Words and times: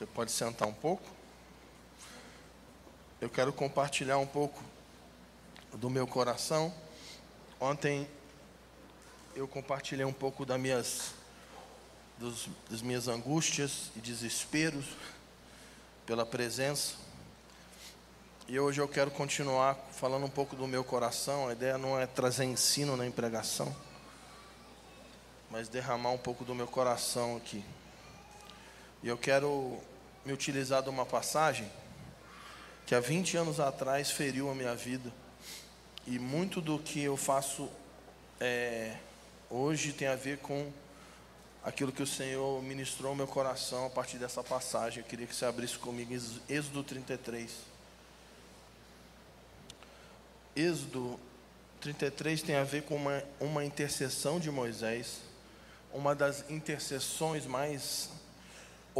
Você 0.00 0.06
pode 0.06 0.32
sentar 0.32 0.66
um 0.66 0.72
pouco? 0.72 1.04
Eu 3.20 3.28
quero 3.28 3.52
compartilhar 3.52 4.16
um 4.16 4.26
pouco 4.26 4.58
do 5.74 5.90
meu 5.90 6.06
coração. 6.06 6.72
Ontem 7.60 8.08
eu 9.34 9.46
compartilhei 9.46 10.06
um 10.06 10.12
pouco 10.12 10.46
das 10.46 10.58
minhas, 10.58 11.12
dos, 12.16 12.48
das 12.70 12.80
minhas 12.80 13.08
angústias 13.08 13.90
e 13.94 14.00
desesperos 14.00 14.86
pela 16.06 16.24
presença. 16.24 16.94
E 18.48 18.58
hoje 18.58 18.80
eu 18.80 18.88
quero 18.88 19.10
continuar 19.10 19.74
falando 19.92 20.24
um 20.24 20.30
pouco 20.30 20.56
do 20.56 20.66
meu 20.66 20.82
coração. 20.82 21.46
A 21.46 21.52
ideia 21.52 21.76
não 21.76 22.00
é 22.00 22.06
trazer 22.06 22.44
ensino 22.44 22.96
na 22.96 23.10
pregação, 23.10 23.76
mas 25.50 25.68
derramar 25.68 26.12
um 26.12 26.18
pouco 26.18 26.42
do 26.42 26.54
meu 26.54 26.66
coração 26.66 27.36
aqui. 27.36 27.62
E 29.02 29.08
eu 29.08 29.18
quero 29.18 29.78
me 30.24 30.32
utilizar 30.32 30.82
de 30.82 30.88
uma 30.88 31.06
passagem 31.06 31.70
que 32.86 32.94
há 32.94 33.00
20 33.00 33.36
anos 33.36 33.60
atrás 33.60 34.10
feriu 34.10 34.50
a 34.50 34.54
minha 34.54 34.74
vida. 34.74 35.12
E 36.06 36.18
muito 36.18 36.60
do 36.60 36.78
que 36.78 37.00
eu 37.02 37.16
faço 37.16 37.70
é, 38.40 38.96
hoje 39.48 39.92
tem 39.92 40.08
a 40.08 40.16
ver 40.16 40.38
com 40.38 40.72
aquilo 41.62 41.92
que 41.92 42.02
o 42.02 42.06
Senhor 42.06 42.62
ministrou 42.62 43.10
ao 43.10 43.16
meu 43.16 43.26
coração 43.26 43.86
a 43.86 43.90
partir 43.90 44.18
dessa 44.18 44.42
passagem. 44.42 45.02
Eu 45.02 45.08
queria 45.08 45.26
que 45.26 45.34
você 45.34 45.44
abrisse 45.44 45.78
comigo 45.78 46.12
Êxodo 46.48 46.82
33. 46.82 47.50
Êxodo 50.56 51.20
33 51.80 52.42
tem 52.42 52.56
a 52.56 52.64
ver 52.64 52.82
com 52.82 52.96
uma, 52.96 53.22
uma 53.38 53.64
intercessão 53.64 54.40
de 54.40 54.50
Moisés, 54.50 55.20
uma 55.92 56.14
das 56.14 56.48
intercessões 56.50 57.46
mais 57.46 58.10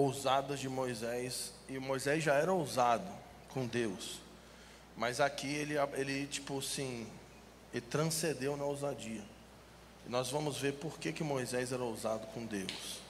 ousadas 0.01 0.61
de 0.61 0.69
Moisés, 0.69 1.53
e 1.69 1.79
Moisés 1.79 2.23
já 2.25 2.35
era 2.35 2.53
ousado 2.53 3.07
com 3.51 3.67
Deus, 3.67 4.21
mas 4.97 5.21
aqui 5.21 5.47
ele, 5.47 5.75
ele 5.95 6.27
tipo 6.27 6.59
assim, 6.59 7.07
ele 7.73 7.81
transcendeu 7.83 8.57
na 8.57 8.65
ousadia. 8.65 9.23
E 10.07 10.11
nós 10.11 10.31
vamos 10.31 10.59
ver 10.59 10.75
por 10.75 10.99
que, 10.99 11.13
que 11.13 11.23
Moisés 11.23 11.73
era 11.73 11.83
ousado 11.83 12.27
com 12.29 12.45
Deus. 12.47 13.01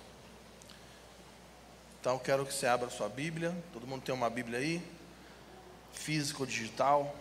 Então 2.00 2.18
quero 2.18 2.44
que 2.46 2.52
você 2.52 2.66
abra 2.66 2.88
sua 2.90 3.08
Bíblia, 3.08 3.54
todo 3.72 3.86
mundo 3.86 4.02
tem 4.02 4.14
uma 4.14 4.30
Bíblia 4.30 4.58
aí, 4.58 4.82
físico 5.92 6.42
ou 6.42 6.46
digital, 6.46 7.14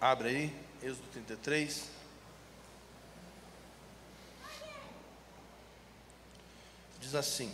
abre 0.00 0.28
aí, 0.28 0.56
Êxodo 0.82 1.06
33. 1.12 1.90
Diz 7.00 7.14
assim: 7.14 7.52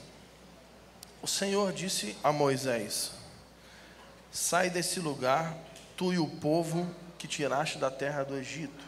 o 1.23 1.27
Senhor 1.27 1.73
disse 1.73 2.17
a 2.23 2.33
Moisés: 2.33 3.13
Sai 4.33 4.71
desse 4.71 5.01
lugar, 5.01 5.55
tu 5.97 6.13
e 6.13 6.19
o 6.19 6.27
povo 6.27 6.89
que 7.19 7.29
tiraste 7.29 7.79
da 7.79 7.91
terra 7.91 8.25
do 8.25 8.37
Egito, 8.37 8.85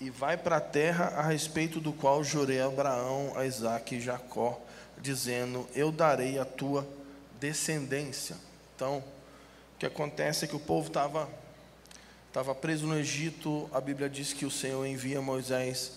e 0.00 0.10
vai 0.10 0.36
para 0.36 0.56
a 0.56 0.60
terra 0.60 1.06
a 1.16 1.22
respeito 1.22 1.80
do 1.80 1.92
qual 1.92 2.22
jurei 2.22 2.60
a 2.60 2.66
Abraão, 2.66 3.32
a 3.36 3.46
Isaque 3.46 3.96
e 3.96 4.00
Jacó, 4.00 4.60
dizendo: 4.98 5.66
Eu 5.74 5.90
darei 5.90 6.38
a 6.38 6.44
tua 6.44 6.86
descendência. 7.40 8.36
Então, 8.76 8.98
o 9.74 9.78
que 9.78 9.86
acontece 9.86 10.44
é 10.44 10.48
que 10.48 10.56
o 10.56 10.60
povo 10.60 10.88
estava 10.88 12.54
preso 12.60 12.86
no 12.86 12.98
Egito. 12.98 13.70
A 13.72 13.80
Bíblia 13.80 14.08
diz 14.08 14.32
que 14.32 14.44
o 14.44 14.50
Senhor 14.50 14.84
envia 14.84 15.22
Moisés 15.22 15.92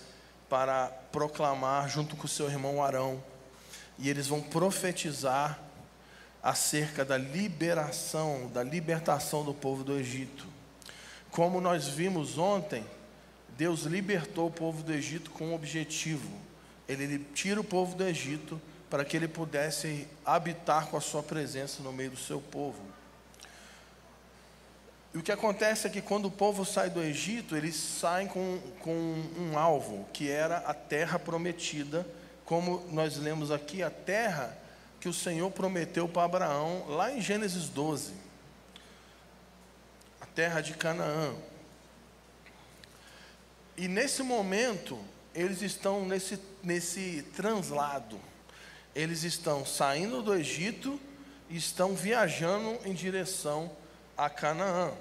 para 0.48 0.88
proclamar 1.12 1.90
junto 1.90 2.16
com 2.16 2.28
seu 2.28 2.48
irmão 2.50 2.84
Arão 2.84 3.22
e 3.98 4.10
eles 4.10 4.28
vão 4.28 4.42
profetizar 4.42 5.60
acerca 6.42 7.04
da 7.04 7.18
liberação, 7.18 8.50
da 8.54 8.62
libertação 8.62 9.44
do 9.44 9.54
povo 9.54 9.84
do 9.84 9.98
Egito. 9.98 10.46
Como 11.32 11.60
nós 11.60 11.88
vimos 11.88 12.38
ontem, 12.38 12.86
Deus 13.58 13.82
libertou 13.82 14.48
o 14.48 14.52
povo 14.52 14.84
do 14.84 14.94
Egito 14.94 15.32
com 15.32 15.48
um 15.48 15.56
objetivo. 15.56 16.30
Ele 16.88 17.26
tira 17.34 17.60
o 17.60 17.64
povo 17.64 17.96
do 17.96 18.04
Egito 18.04 18.62
para 18.90 19.04
que 19.04 19.18
ele 19.18 19.28
pudesse 19.28 20.08
habitar 20.24 20.88
com 20.88 20.98
a 20.98 21.02
sua 21.02 21.24
presença 21.24 21.82
no 21.82 21.92
meio 21.92 22.12
do 22.12 22.18
seu 22.18 22.40
povo. 22.40 22.82
E 25.14 25.18
o 25.18 25.24
que 25.24 25.32
acontece 25.32 25.88
é 25.88 25.90
que 25.90 26.02
quando 26.02 26.26
o 26.26 26.32
povo 26.32 26.66
sai 26.66 26.90
do 26.90 27.02
Egito, 27.02 27.56
eles 27.56 27.76
saem 27.76 28.28
com, 28.28 28.60
com 28.82 28.92
um 29.40 29.58
alvo, 29.58 30.06
que 30.12 30.30
era 30.30 30.58
a 30.58 30.74
terra 30.74 31.18
prometida 31.18 32.06
como 32.46 32.86
nós 32.92 33.18
lemos 33.18 33.50
aqui, 33.52 33.82
a 33.82 33.90
terra 33.90 34.56
que 35.00 35.10
o 35.10 35.14
Senhor 35.14 35.50
prometeu 35.52 36.08
para 36.08 36.24
Abraão, 36.24 36.86
lá 36.88 37.12
em 37.12 37.20
Gênesis 37.20 37.70
12. 37.70 38.14
A 40.22 40.26
terra 40.28 40.62
de 40.62 40.74
Canaã. 40.74 41.36
E 43.76 43.88
nesse 43.88 44.22
momento, 44.24 44.98
eles 45.34 45.62
estão 45.62 46.06
nesse, 46.06 46.40
nesse 46.64 47.24
translado. 47.36 48.20
Eles 48.94 49.24
estão 49.24 49.66
saindo 49.66 50.22
do 50.22 50.34
Egito 50.34 51.00
e 51.50 51.58
estão 51.58 51.96
viajando 51.96 52.80
em 52.86 52.94
direção 52.94 53.72
a 54.16 54.30
Canaã. 54.30 54.92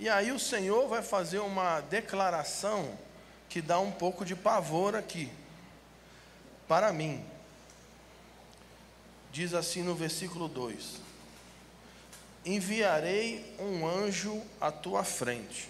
E 0.00 0.08
aí 0.08 0.32
o 0.32 0.38
Senhor 0.38 0.88
vai 0.88 1.02
fazer 1.02 1.38
uma 1.38 1.80
declaração 1.80 2.98
que 3.48 3.62
dá 3.62 3.78
um 3.78 3.92
pouco 3.92 4.24
de 4.24 4.34
pavor 4.34 4.96
aqui 4.96 5.30
para 6.70 6.92
mim. 6.92 7.20
Diz 9.32 9.54
assim 9.54 9.82
no 9.82 9.92
versículo 9.92 10.46
2: 10.46 11.00
Enviarei 12.46 13.56
um 13.58 13.84
anjo 13.84 14.40
à 14.60 14.70
tua 14.70 15.02
frente, 15.02 15.68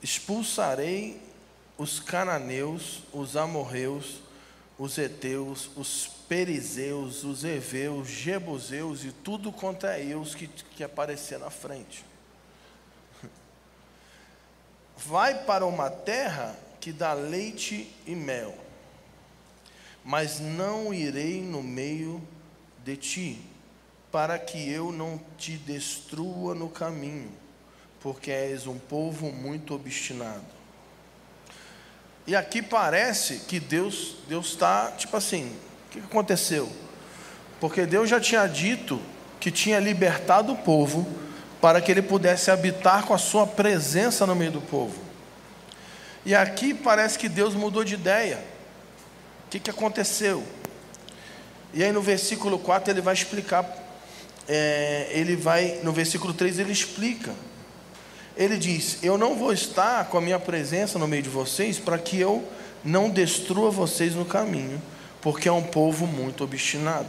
expulsarei 0.00 1.20
os 1.76 1.98
cananeus, 1.98 3.02
os 3.12 3.36
amorreus, 3.36 4.20
os 4.78 4.96
heteus, 4.96 5.68
os 5.74 6.06
perizeus, 6.28 7.24
os 7.24 7.42
heveus, 7.42 8.06
jebuseus 8.06 9.02
e 9.02 9.10
tudo 9.10 9.50
quanto 9.50 9.84
é 9.88 10.00
eus 10.00 10.32
que, 10.32 10.46
que 10.46 10.84
aparecer 10.84 11.40
na 11.40 11.50
frente. 11.50 12.04
Vai 14.96 15.42
para 15.44 15.66
uma 15.66 15.90
terra 15.90 16.56
que 16.80 16.92
dá 16.92 17.14
leite 17.14 17.92
e 18.06 18.14
mel 18.14 18.67
mas 20.08 20.40
não 20.40 20.94
irei 20.94 21.42
no 21.42 21.62
meio 21.62 22.26
de 22.82 22.96
ti, 22.96 23.42
para 24.10 24.38
que 24.38 24.72
eu 24.72 24.90
não 24.90 25.20
te 25.36 25.52
destrua 25.58 26.54
no 26.54 26.70
caminho, 26.70 27.30
porque 28.00 28.30
és 28.30 28.66
um 28.66 28.78
povo 28.78 29.30
muito 29.30 29.74
obstinado. 29.74 30.46
E 32.26 32.34
aqui 32.34 32.62
parece 32.62 33.40
que 33.40 33.60
Deus 33.60 34.16
Deus 34.26 34.46
está 34.46 34.90
tipo 34.92 35.14
assim, 35.14 35.54
o 35.86 35.90
que 35.90 35.98
aconteceu? 35.98 36.72
Porque 37.60 37.84
Deus 37.84 38.08
já 38.08 38.18
tinha 38.18 38.46
dito 38.46 38.98
que 39.38 39.50
tinha 39.50 39.78
libertado 39.78 40.54
o 40.54 40.56
povo 40.56 41.06
para 41.60 41.82
que 41.82 41.92
ele 41.92 42.00
pudesse 42.00 42.50
habitar 42.50 43.04
com 43.04 43.12
a 43.12 43.18
sua 43.18 43.46
presença 43.46 44.26
no 44.26 44.34
meio 44.34 44.52
do 44.52 44.62
povo. 44.62 44.98
E 46.24 46.34
aqui 46.34 46.72
parece 46.72 47.18
que 47.18 47.28
Deus 47.28 47.52
mudou 47.52 47.84
de 47.84 47.92
ideia. 47.92 48.57
O 49.48 49.50
que, 49.50 49.58
que 49.58 49.70
aconteceu? 49.70 50.44
E 51.72 51.82
aí 51.82 51.90
no 51.90 52.02
versículo 52.02 52.58
4 52.58 52.92
ele 52.92 53.00
vai 53.00 53.14
explicar, 53.14 53.66
é, 54.46 55.08
ele 55.10 55.36
vai, 55.36 55.80
no 55.82 55.90
versículo 55.90 56.34
3 56.34 56.58
ele 56.58 56.70
explica. 56.70 57.34
Ele 58.36 58.58
diz: 58.58 58.98
Eu 59.02 59.16
não 59.16 59.36
vou 59.36 59.50
estar 59.50 60.04
com 60.10 60.18
a 60.18 60.20
minha 60.20 60.38
presença 60.38 60.98
no 60.98 61.08
meio 61.08 61.22
de 61.22 61.30
vocês 61.30 61.78
para 61.78 61.96
que 61.96 62.20
eu 62.20 62.46
não 62.84 63.08
destrua 63.08 63.70
vocês 63.70 64.14
no 64.14 64.26
caminho, 64.26 64.82
porque 65.22 65.48
é 65.48 65.52
um 65.52 65.62
povo 65.62 66.06
muito 66.06 66.44
obstinado. 66.44 67.08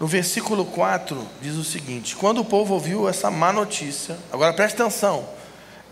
No 0.00 0.06
versículo 0.06 0.64
4 0.64 1.28
diz 1.42 1.54
o 1.56 1.64
seguinte: 1.64 2.16
Quando 2.16 2.40
o 2.40 2.46
povo 2.46 2.72
ouviu 2.72 3.06
essa 3.06 3.30
má 3.30 3.52
notícia, 3.52 4.16
agora 4.32 4.54
preste 4.54 4.80
atenção, 4.80 5.28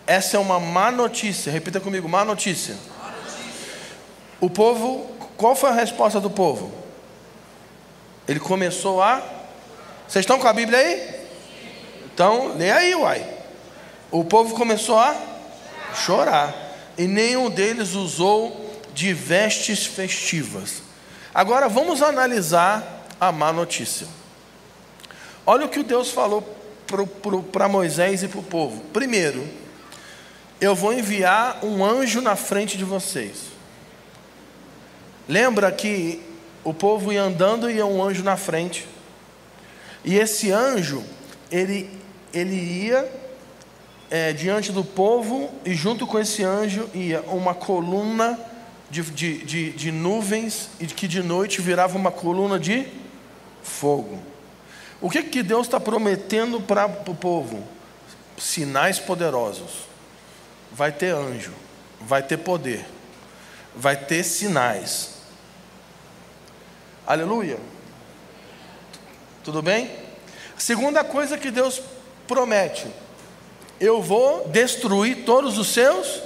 essa 0.06 0.38
é 0.38 0.40
uma 0.40 0.58
má 0.58 0.90
notícia, 0.90 1.52
repita 1.52 1.80
comigo: 1.80 2.08
má 2.08 2.24
notícia. 2.24 2.76
O 4.40 4.48
povo, 4.48 5.06
qual 5.36 5.54
foi 5.54 5.70
a 5.70 5.74
resposta 5.74 6.18
do 6.18 6.30
povo? 6.30 6.72
Ele 8.26 8.40
começou 8.40 9.02
a. 9.02 9.22
Vocês 10.08 10.22
estão 10.22 10.38
com 10.38 10.48
a 10.48 10.52
Bíblia 10.52 10.78
aí? 10.78 11.20
Então, 12.06 12.56
lê 12.56 12.70
aí, 12.70 12.94
uai. 12.94 13.26
O 14.10 14.24
povo 14.24 14.54
começou 14.54 14.98
a 14.98 15.14
chorar. 15.94 16.54
E 16.96 17.06
nenhum 17.06 17.50
deles 17.50 17.94
usou 17.94 18.70
de 18.94 19.12
vestes 19.12 19.86
festivas. 19.86 20.82
Agora 21.34 21.68
vamos 21.68 22.02
analisar 22.02 23.06
a 23.20 23.30
má 23.30 23.52
notícia. 23.52 24.06
Olha 25.46 25.66
o 25.66 25.68
que 25.68 25.82
Deus 25.82 26.10
falou 26.10 26.42
para 27.52 27.68
Moisés 27.68 28.22
e 28.22 28.28
para 28.28 28.40
o 28.40 28.42
povo. 28.42 28.80
Primeiro, 28.92 29.46
eu 30.60 30.74
vou 30.74 30.92
enviar 30.92 31.64
um 31.64 31.84
anjo 31.84 32.20
na 32.20 32.36
frente 32.36 32.76
de 32.76 32.84
vocês. 32.84 33.49
Lembra 35.30 35.70
que 35.70 36.20
o 36.64 36.74
povo 36.74 37.12
ia 37.12 37.22
andando 37.22 37.70
e 37.70 37.74
ia 37.74 37.86
um 37.86 38.02
anjo 38.02 38.24
na 38.24 38.36
frente. 38.36 38.84
E 40.04 40.18
esse 40.18 40.50
anjo, 40.50 41.04
ele, 41.52 41.88
ele 42.34 42.56
ia 42.56 43.08
é, 44.10 44.32
diante 44.32 44.72
do 44.72 44.82
povo, 44.82 45.48
e 45.64 45.72
junto 45.72 46.04
com 46.04 46.18
esse 46.18 46.42
anjo 46.42 46.90
ia 46.92 47.22
uma 47.28 47.54
coluna 47.54 48.36
de, 48.90 49.02
de, 49.02 49.38
de, 49.44 49.70
de 49.70 49.92
nuvens, 49.92 50.70
e 50.80 50.86
que 50.86 51.06
de 51.06 51.22
noite 51.22 51.62
virava 51.62 51.96
uma 51.96 52.10
coluna 52.10 52.58
de 52.58 52.88
fogo. 53.62 54.18
O 55.00 55.08
que, 55.08 55.22
que 55.22 55.44
Deus 55.44 55.68
está 55.68 55.78
prometendo 55.78 56.60
para 56.60 56.86
o 56.86 57.14
povo? 57.14 57.62
Sinais 58.36 58.98
poderosos. 58.98 59.88
Vai 60.72 60.90
ter 60.90 61.14
anjo, 61.14 61.52
vai 62.00 62.20
ter 62.20 62.38
poder, 62.38 62.84
vai 63.76 63.96
ter 63.96 64.24
sinais. 64.24 65.19
Aleluia. 67.10 67.58
Tudo 69.42 69.60
bem? 69.60 69.90
Segunda 70.56 71.02
coisa 71.02 71.36
que 71.36 71.50
Deus 71.50 71.82
promete: 72.28 72.86
eu 73.80 74.00
vou 74.00 74.46
destruir 74.46 75.24
todos 75.24 75.58
os 75.58 75.72
seus 75.72 76.22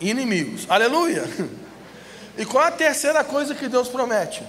inimigos. 0.00 0.64
Aleluia. 0.70 1.24
E 2.38 2.46
qual 2.46 2.64
a 2.64 2.70
terceira 2.70 3.22
coisa 3.22 3.54
que 3.54 3.68
Deus 3.68 3.88
promete? 3.88 4.42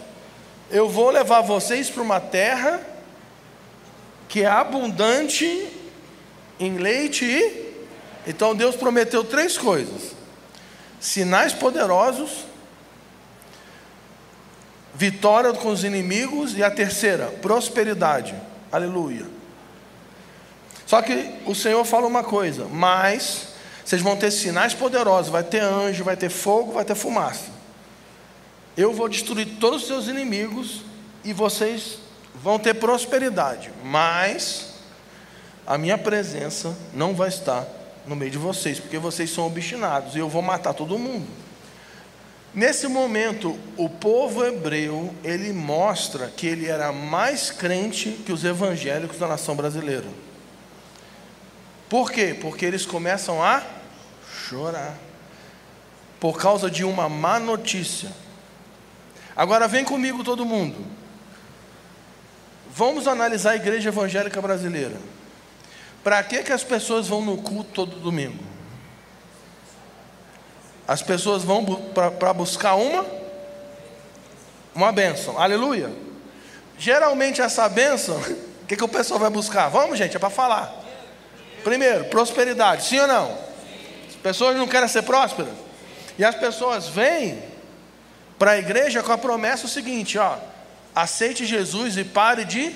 Eu 0.71 0.87
vou 0.87 1.09
levar 1.09 1.41
vocês 1.41 1.89
para 1.89 2.01
uma 2.01 2.21
terra 2.21 2.79
que 4.29 4.43
é 4.43 4.47
abundante 4.47 5.67
em 6.57 6.77
leite 6.77 7.25
e. 7.25 7.85
Então 8.25 8.55
Deus 8.55 8.77
prometeu 8.77 9.25
três 9.25 9.57
coisas: 9.57 10.15
sinais 11.01 11.51
poderosos, 11.51 12.45
vitória 14.93 15.53
com 15.53 15.69
os 15.69 15.83
inimigos 15.83 16.55
e 16.57 16.63
a 16.63 16.69
terceira, 16.69 17.27
prosperidade. 17.41 18.35
Aleluia. 18.71 19.25
Só 20.85 21.01
que 21.01 21.35
o 21.45 21.55
Senhor 21.55 21.83
fala 21.85 22.05
uma 22.05 22.23
coisa, 22.23 22.65
mas 22.65 23.47
vocês 23.83 24.01
vão 24.01 24.15
ter 24.15 24.31
sinais 24.31 24.73
poderosos, 24.73 25.31
vai 25.31 25.43
ter 25.43 25.59
anjo, 25.59 26.03
vai 26.03 26.15
ter 26.15 26.29
fogo, 26.29 26.71
vai 26.71 26.85
ter 26.85 26.95
fumaça. 26.95 27.51
Eu 28.75 28.93
vou 28.93 29.07
destruir 29.09 29.57
todos 29.59 29.81
os 29.81 29.87
seus 29.87 30.07
inimigos 30.07 30.81
e 31.23 31.33
vocês 31.33 31.99
vão 32.35 32.59
ter 32.59 32.73
prosperidade, 32.75 33.71
mas 33.83 34.73
a 35.65 35.77
minha 35.77 35.97
presença 35.97 36.75
não 36.93 37.13
vai 37.13 37.29
estar 37.29 37.65
no 38.05 38.15
meio 38.15 38.31
de 38.31 38.37
vocês, 38.37 38.79
porque 38.79 38.97
vocês 38.97 39.29
são 39.29 39.45
obstinados 39.47 40.15
e 40.15 40.19
eu 40.19 40.27
vou 40.27 40.41
matar 40.41 40.73
todo 40.73 40.97
mundo. 40.97 41.27
Nesse 42.53 42.87
momento, 42.87 43.59
o 43.75 43.89
povo 43.89 44.45
hebreu, 44.45 45.13
ele 45.23 45.51
mostra 45.51 46.27
que 46.27 46.45
ele 46.45 46.67
era 46.67 46.91
mais 46.91 47.49
crente 47.49 48.11
que 48.25 48.31
os 48.31 48.43
evangélicos 48.43 49.17
da 49.17 49.27
nação 49.27 49.55
brasileira. 49.55 50.07
Por 51.89 52.11
quê? 52.11 52.37
Porque 52.39 52.65
eles 52.65 52.85
começam 52.85 53.43
a 53.43 53.63
chorar 54.47 54.95
por 56.19 56.39
causa 56.39 56.69
de 56.69 56.83
uma 56.83 57.09
má 57.09 57.39
notícia. 57.39 58.11
Agora 59.35 59.67
vem 59.67 59.83
comigo 59.83 60.23
todo 60.23 60.45
mundo. 60.45 60.85
Vamos 62.69 63.07
analisar 63.07 63.51
a 63.51 63.55
igreja 63.55 63.89
evangélica 63.89 64.41
brasileira. 64.41 64.95
Para 66.03 66.21
que, 66.23 66.43
que 66.43 66.51
as 66.51 66.63
pessoas 66.63 67.07
vão 67.07 67.21
no 67.21 67.37
culto 67.37 67.71
todo 67.73 67.99
domingo? 67.99 68.52
As 70.87 71.01
pessoas 71.01 71.43
vão 71.43 71.63
para 71.93 72.33
buscar 72.33 72.75
uma 72.75 73.05
uma 74.75 74.91
bênção. 74.91 75.39
Aleluia. 75.39 75.91
Geralmente 76.77 77.41
essa 77.41 77.69
bênção, 77.69 78.17
o 78.63 78.65
que, 78.65 78.75
que 78.75 78.83
o 78.83 78.87
pessoal 78.87 79.19
vai 79.19 79.29
buscar? 79.29 79.69
Vamos, 79.69 79.97
gente, 79.97 80.15
é 80.15 80.19
para 80.19 80.29
falar. 80.29 80.73
Primeiro, 81.63 82.05
prosperidade, 82.05 82.83
sim 82.83 82.99
ou 82.99 83.07
não? 83.07 83.37
As 84.09 84.15
pessoas 84.15 84.57
não 84.57 84.67
querem 84.67 84.87
ser 84.87 85.03
prósperas. 85.03 85.53
E 86.17 86.25
as 86.25 86.35
pessoas 86.35 86.87
vêm 86.87 87.41
para 88.37 88.51
a 88.51 88.57
igreja 88.57 89.01
com 89.01 89.11
a 89.11 89.17
promessa 89.17 89.65
o 89.65 89.69
seguinte, 89.69 90.17
ó, 90.17 90.37
aceite 90.93 91.45
Jesus 91.45 91.97
e 91.97 92.03
pare 92.03 92.43
de. 92.43 92.75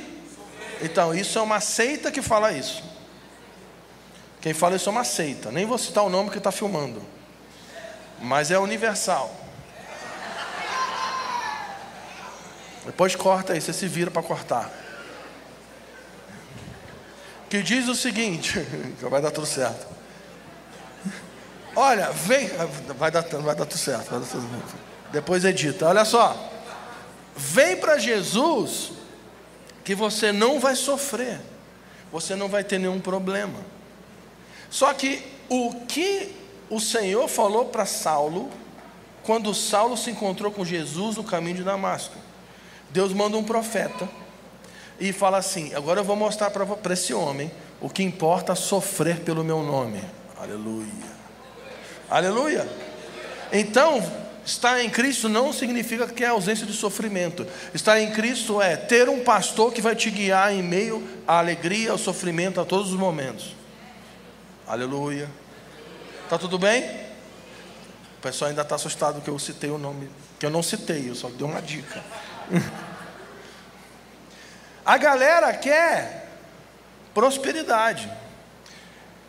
Então, 0.81 1.13
isso 1.13 1.37
é 1.37 1.41
uma 1.41 1.59
seita 1.59 2.11
que 2.11 2.21
fala 2.21 2.51
isso. 2.51 2.83
Quem 4.39 4.53
fala 4.53 4.75
isso 4.75 4.87
é 4.87 4.91
uma 4.91 5.03
seita. 5.03 5.51
Nem 5.51 5.65
vou 5.65 5.77
citar 5.77 6.03
o 6.03 6.09
nome 6.09 6.29
que 6.29 6.37
está 6.37 6.51
filmando. 6.51 7.01
Mas 8.19 8.51
é 8.51 8.57
universal. 8.57 9.33
Depois 12.85 13.15
corta 13.15 13.53
aí, 13.53 13.61
você 13.61 13.73
se 13.73 13.87
vira 13.87 14.09
para 14.09 14.23
cortar 14.23 14.71
que 17.49 17.61
diz 17.61 17.87
o 17.87 17.95
seguinte: 17.95 18.59
vai 19.01 19.21
dar 19.21 19.31
tudo 19.31 19.47
certo. 19.47 19.87
Olha, 21.75 22.11
vem, 22.11 22.49
vai 22.97 23.11
dar, 23.11 23.21
vai 23.21 23.55
dar 23.55 23.65
tudo 23.65 23.77
certo, 23.77 24.09
vai 24.09 24.19
dar 24.19 24.25
tudo 24.25 24.49
certo. 24.49 24.75
Depois 25.11 25.45
edita. 25.45 25.87
Olha 25.87 26.03
só, 26.03 26.35
vem 27.35 27.77
para 27.77 27.97
Jesus 27.97 28.91
que 29.83 29.95
você 29.95 30.31
não 30.31 30.59
vai 30.59 30.75
sofrer, 30.75 31.39
você 32.11 32.35
não 32.35 32.49
vai 32.49 32.63
ter 32.63 32.79
nenhum 32.79 32.99
problema. 32.99 33.59
Só 34.69 34.93
que 34.93 35.23
o 35.47 35.85
que 35.85 36.35
o 36.69 36.79
Senhor 36.79 37.27
falou 37.27 37.65
para 37.65 37.85
Saulo, 37.85 38.49
quando 39.23 39.53
Saulo 39.53 39.97
se 39.97 40.11
encontrou 40.11 40.51
com 40.51 40.63
Jesus 40.63 41.17
no 41.17 41.23
caminho 41.23 41.57
de 41.57 41.63
Damasco, 41.63 42.15
Deus 42.89 43.13
manda 43.13 43.37
um 43.37 43.43
profeta 43.43 44.07
e 44.99 45.11
fala 45.11 45.37
assim: 45.37 45.73
agora 45.75 45.99
eu 45.99 46.03
vou 46.03 46.15
mostrar 46.15 46.49
para 46.49 46.93
esse 46.93 47.13
homem 47.13 47.51
o 47.81 47.89
que 47.89 48.03
importa 48.03 48.55
sofrer 48.55 49.19
pelo 49.19 49.43
meu 49.43 49.61
nome. 49.61 50.01
Aleluia. 50.37 51.17
Aleluia. 52.09 52.67
Então, 53.51 54.01
estar 54.45 54.81
em 54.81 54.89
Cristo 54.89 55.27
não 55.27 55.51
significa 55.51 56.07
que 56.07 56.23
é 56.23 56.27
ausência 56.27 56.65
de 56.65 56.73
sofrimento. 56.73 57.45
Estar 57.73 57.99
em 57.99 58.11
Cristo 58.11 58.61
é 58.61 58.75
ter 58.75 59.09
um 59.09 59.23
pastor 59.23 59.73
que 59.73 59.81
vai 59.81 59.95
te 59.95 60.09
guiar 60.09 60.53
em 60.53 60.63
meio 60.63 61.05
à 61.27 61.39
alegria, 61.39 61.91
ao 61.91 61.97
sofrimento, 61.97 62.59
a 62.61 62.65
todos 62.65 62.91
os 62.91 62.97
momentos. 62.97 63.55
Aleluia. 64.65 65.29
Tá 66.29 66.37
tudo 66.37 66.59
bem? 66.59 66.83
O 68.17 68.21
pessoal 68.21 68.49
ainda 68.49 68.61
está 68.61 68.75
assustado 68.75 69.21
que 69.21 69.29
eu 69.29 69.39
citei 69.39 69.69
o 69.69 69.77
nome, 69.77 70.09
que 70.39 70.45
eu 70.45 70.49
não 70.49 70.61
citei, 70.61 71.09
eu 71.09 71.15
só 71.15 71.29
dei 71.29 71.45
uma 71.45 71.61
dica. 71.61 72.03
A 74.85 74.97
galera 74.97 75.53
quer 75.53 76.29
prosperidade. 77.13 78.09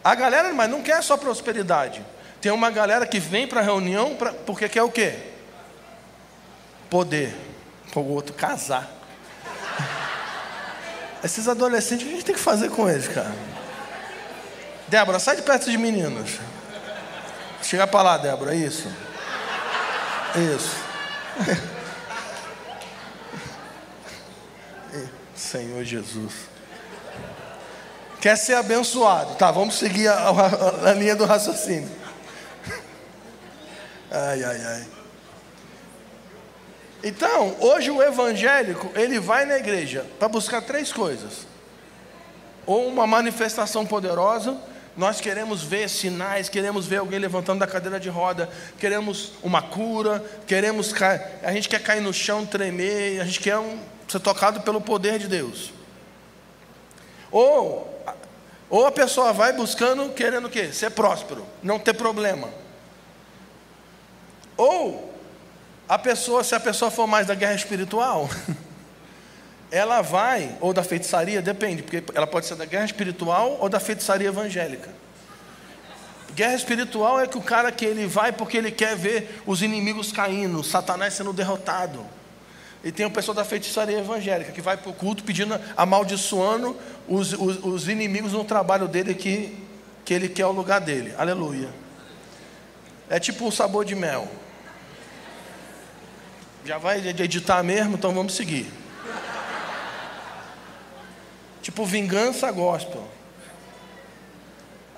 A 0.04 0.14
galera, 0.14 0.52
mas 0.52 0.70
não 0.70 0.82
quer 0.82 1.02
só 1.02 1.16
prosperidade. 1.16 2.04
Tem 2.40 2.52
uma 2.52 2.70
galera 2.70 3.04
que 3.04 3.18
vem 3.18 3.46
para 3.46 3.58
a 3.60 3.64
reunião 3.64 4.14
pra, 4.14 4.32
porque 4.32 4.68
quer 4.68 4.84
o 4.84 4.90
quê? 4.90 5.18
Poder. 6.88 7.36
O 7.96 8.00
outro 8.00 8.32
casar. 8.34 8.88
Esses 11.24 11.48
adolescentes, 11.48 12.06
o 12.06 12.08
que 12.08 12.12
a 12.12 12.16
gente 12.16 12.26
tem 12.26 12.34
que 12.36 12.40
fazer 12.40 12.70
com 12.70 12.88
eles, 12.88 13.08
cara? 13.08 13.34
Débora, 14.86 15.18
sai 15.18 15.34
de 15.34 15.42
perto 15.42 15.68
de 15.68 15.76
meninos. 15.76 16.38
Chega 17.62 17.86
para 17.86 18.02
lá, 18.02 18.16
Débora, 18.18 18.54
isso. 18.54 18.88
Isso. 20.34 20.76
Senhor 25.34 25.84
Jesus. 25.84 26.32
Quer 28.20 28.36
ser 28.36 28.54
abençoado? 28.54 29.36
Tá, 29.36 29.50
vamos 29.50 29.76
seguir 29.78 30.08
a, 30.08 30.14
a, 30.14 30.90
a 30.90 30.92
linha 30.92 31.14
do 31.14 31.24
raciocínio. 31.24 31.90
Ai, 34.10 34.42
ai, 34.42 34.64
ai. 34.64 34.86
Então, 37.04 37.54
hoje 37.60 37.90
o 37.90 38.02
evangélico, 38.02 38.90
ele 38.94 39.20
vai 39.20 39.44
na 39.44 39.56
igreja 39.56 40.04
para 40.18 40.28
buscar 40.28 40.62
três 40.62 40.92
coisas. 40.92 41.46
Ou 42.66 42.88
uma 42.88 43.06
manifestação 43.06 43.86
poderosa, 43.86 44.56
nós 44.98 45.20
queremos 45.20 45.62
ver 45.62 45.88
sinais, 45.88 46.48
queremos 46.48 46.84
ver 46.84 46.96
alguém 46.96 47.20
levantando 47.20 47.60
da 47.60 47.68
cadeira 47.68 48.00
de 48.00 48.08
roda, 48.08 48.50
queremos 48.80 49.30
uma 49.44 49.62
cura, 49.62 50.24
queremos 50.44 50.92
a 51.40 51.52
gente 51.52 51.68
quer 51.68 51.80
cair 51.80 52.00
no 52.00 52.12
chão, 52.12 52.44
tremer, 52.44 53.20
a 53.20 53.24
gente 53.24 53.38
quer 53.38 53.56
um, 53.58 53.78
ser 54.08 54.18
tocado 54.18 54.60
pelo 54.62 54.80
poder 54.80 55.20
de 55.20 55.28
Deus. 55.28 55.72
Ou, 57.30 58.04
ou 58.68 58.86
a 58.88 58.90
pessoa 58.90 59.32
vai 59.32 59.52
buscando, 59.52 60.12
querendo 60.12 60.46
o 60.46 60.50
quê? 60.50 60.72
Ser 60.72 60.90
próspero, 60.90 61.46
não 61.62 61.78
ter 61.78 61.94
problema. 61.94 62.48
Ou 64.56 65.14
a 65.88 65.96
pessoa, 65.96 66.42
se 66.42 66.56
a 66.56 66.60
pessoa 66.60 66.90
for 66.90 67.06
mais 67.06 67.28
da 67.28 67.36
guerra 67.36 67.54
espiritual, 67.54 68.28
ela 69.70 70.00
vai, 70.00 70.56
ou 70.60 70.72
da 70.72 70.82
feitiçaria, 70.82 71.42
depende, 71.42 71.82
porque 71.82 72.02
ela 72.14 72.26
pode 72.26 72.46
ser 72.46 72.54
da 72.54 72.64
guerra 72.64 72.86
espiritual 72.86 73.58
ou 73.60 73.68
da 73.68 73.78
feitiçaria 73.78 74.28
evangélica. 74.28 74.90
Guerra 76.34 76.54
espiritual 76.54 77.20
é 77.20 77.26
que 77.26 77.36
o 77.36 77.42
cara 77.42 77.70
que 77.72 77.84
ele 77.84 78.06
vai 78.06 78.32
porque 78.32 78.56
ele 78.56 78.70
quer 78.70 78.96
ver 78.96 79.42
os 79.46 79.60
inimigos 79.60 80.12
caindo, 80.12 80.62
Satanás 80.62 81.14
sendo 81.14 81.32
derrotado. 81.32 82.06
E 82.82 82.92
tem 82.92 83.04
o 83.04 83.10
pessoal 83.10 83.34
da 83.34 83.44
feitiçaria 83.44 83.98
evangélica 83.98 84.52
que 84.52 84.60
vai 84.62 84.76
para 84.76 84.90
o 84.90 84.94
culto 84.94 85.24
pedindo, 85.24 85.60
amaldiçoando 85.76 86.76
os, 87.08 87.32
os, 87.32 87.64
os, 87.64 87.88
inimigos 87.88 88.32
no 88.32 88.44
trabalho 88.44 88.86
dele 88.86 89.14
que, 89.14 89.58
que 90.04 90.14
ele 90.14 90.28
quer 90.28 90.46
o 90.46 90.52
lugar 90.52 90.80
dele. 90.80 91.12
Aleluia. 91.18 91.68
É 93.10 93.18
tipo 93.18 93.44
um 93.44 93.50
sabor 93.50 93.84
de 93.84 93.96
mel. 93.96 94.28
Já 96.64 96.78
vai 96.78 97.04
editar 97.08 97.62
mesmo, 97.62 97.94
então 97.94 98.14
vamos 98.14 98.34
seguir. 98.34 98.70
Tipo 101.68 101.84
vingança 101.84 102.50
gospel. 102.50 103.06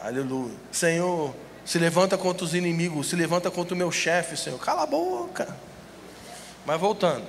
Aleluia. 0.01 0.55
Senhor, 0.71 1.35
se 1.65 1.81
levanta 1.81 2.17
contra 2.17 2.45
os 2.45 2.55
inimigos, 2.55 3.09
se 3.09 3.17
levanta 3.17 3.51
contra 3.51 3.75
o 3.75 3.77
meu 3.77 3.91
chefe, 3.91 4.37
Senhor. 4.37 4.57
Cala 4.61 4.85
a 4.85 4.87
boca. 4.87 5.49
Mas 6.65 6.81
voltando. 6.81 7.27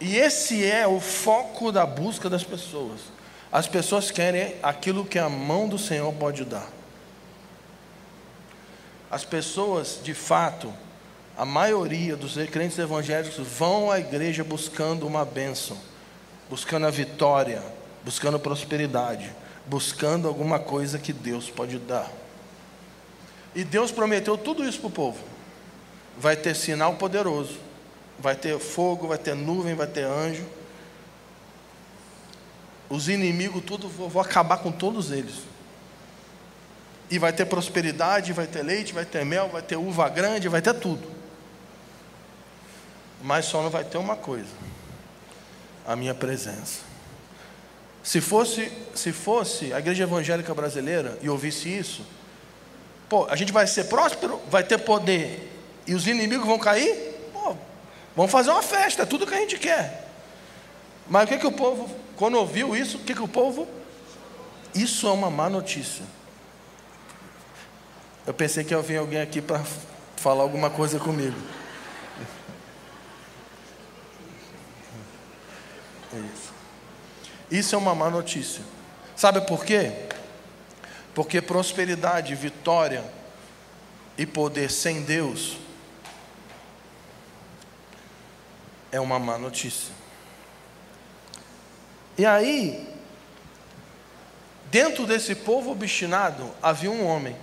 E 0.00 0.16
esse 0.16 0.64
é 0.64 0.86
o 0.86 0.98
foco 0.98 1.70
da 1.70 1.84
busca 1.84 2.30
das 2.30 2.42
pessoas. 2.42 3.02
As 3.52 3.68
pessoas 3.68 4.10
querem 4.10 4.54
aquilo 4.62 5.04
que 5.04 5.18
a 5.18 5.28
mão 5.28 5.68
do 5.68 5.78
Senhor 5.78 6.10
pode 6.14 6.42
dar. 6.42 6.70
As 9.10 9.26
pessoas, 9.26 10.00
de 10.02 10.14
fato, 10.14 10.72
a 11.36 11.44
maioria 11.44 12.16
dos 12.16 12.32
crentes 12.46 12.78
evangélicos 12.78 13.46
vão 13.46 13.90
à 13.90 14.00
igreja 14.00 14.42
buscando 14.42 15.06
uma 15.06 15.26
bênção, 15.26 15.76
buscando 16.54 16.86
a 16.86 16.90
vitória, 16.90 17.60
buscando 18.04 18.38
prosperidade 18.38 19.34
buscando 19.66 20.28
alguma 20.28 20.58
coisa 20.58 20.98
que 20.98 21.12
Deus 21.12 21.48
pode 21.48 21.78
dar. 21.78 22.10
E 23.54 23.64
Deus 23.64 23.90
prometeu 23.90 24.36
tudo 24.36 24.64
isso 24.64 24.78
para 24.78 24.88
o 24.88 24.92
povo. 24.92 25.18
Vai 26.18 26.36
ter 26.36 26.54
sinal 26.54 26.94
poderoso, 26.94 27.58
vai 28.18 28.34
ter 28.34 28.58
fogo, 28.58 29.08
vai 29.08 29.18
ter 29.18 29.34
nuvem, 29.34 29.74
vai 29.74 29.86
ter 29.86 30.04
anjo. 30.04 30.44
Os 32.88 33.08
inimigos, 33.08 33.64
tudo, 33.64 33.88
vou 33.88 34.20
acabar 34.20 34.58
com 34.58 34.70
todos 34.70 35.10
eles. 35.10 35.42
E 37.10 37.18
vai 37.18 37.32
ter 37.32 37.46
prosperidade, 37.46 38.32
vai 38.32 38.46
ter 38.46 38.62
leite, 38.62 38.92
vai 38.92 39.04
ter 39.04 39.24
mel, 39.24 39.48
vai 39.48 39.62
ter 39.62 39.76
uva 39.76 40.08
grande, 40.08 40.48
vai 40.48 40.60
ter 40.60 40.74
tudo. 40.74 41.08
Mas 43.22 43.46
só 43.46 43.62
não 43.62 43.70
vai 43.70 43.84
ter 43.84 43.98
uma 43.98 44.16
coisa: 44.16 44.50
a 45.86 45.94
minha 45.94 46.14
presença. 46.14 46.80
Se 48.02 48.20
fosse, 48.20 48.70
se 48.94 49.12
fosse 49.12 49.72
a 49.72 49.78
igreja 49.78 50.04
evangélica 50.04 50.54
brasileira 50.54 51.18
e 51.22 51.28
ouvisse 51.28 51.68
isso, 51.68 52.06
pô, 53.08 53.26
a 53.30 53.36
gente 53.36 53.52
vai 53.52 53.66
ser 53.66 53.84
próspero, 53.84 54.40
vai 54.50 54.62
ter 54.62 54.78
poder 54.78 55.50
e 55.86 55.94
os 55.94 56.06
inimigos 56.06 56.46
vão 56.46 56.58
cair? 56.58 56.94
Pô, 57.32 57.56
vamos 58.14 58.30
fazer 58.30 58.50
uma 58.50 58.62
festa, 58.62 59.02
é 59.02 59.06
tudo 59.06 59.26
que 59.26 59.34
a 59.34 59.38
gente 59.38 59.58
quer. 59.58 60.08
Mas 61.08 61.24
o 61.24 61.26
que, 61.26 61.38
que 61.38 61.46
o 61.46 61.52
povo, 61.52 61.90
quando 62.16 62.36
ouviu 62.36 62.76
isso, 62.76 62.98
o 62.98 63.00
que, 63.00 63.14
que 63.14 63.22
o 63.22 63.28
povo? 63.28 63.66
Isso 64.74 65.06
é 65.06 65.10
uma 65.10 65.30
má 65.30 65.48
notícia. 65.48 66.04
Eu 68.26 68.32
pensei 68.32 68.64
que 68.64 68.72
ia 68.72 68.80
vir 68.80 68.96
alguém 68.96 69.20
aqui 69.20 69.40
para 69.42 69.62
falar 70.16 70.42
alguma 70.42 70.70
coisa 70.70 70.98
comigo. 70.98 71.36
É 76.14 76.18
isso. 76.18 76.52
Isso 77.50 77.74
é 77.74 77.78
uma 77.78 77.94
má 77.94 78.08
notícia. 78.08 78.62
Sabe 79.16 79.40
por 79.42 79.64
quê? 79.64 79.92
Porque 81.14 81.40
prosperidade, 81.40 82.34
vitória 82.34 83.04
e 84.16 84.24
poder 84.24 84.70
sem 84.70 85.02
Deus 85.02 85.56
é 88.90 89.00
uma 89.00 89.18
má 89.18 89.36
notícia. 89.36 89.92
E 92.16 92.24
aí, 92.24 92.88
dentro 94.70 95.04
desse 95.04 95.34
povo 95.34 95.72
obstinado, 95.72 96.48
havia 96.62 96.90
um 96.90 97.04
homem, 97.04 97.36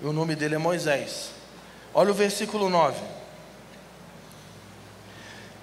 e 0.00 0.06
o 0.06 0.12
nome 0.12 0.36
dele 0.36 0.54
é 0.54 0.58
Moisés. 0.58 1.30
Olha 1.92 2.12
o 2.12 2.14
versículo 2.14 2.68
9. 2.70 3.00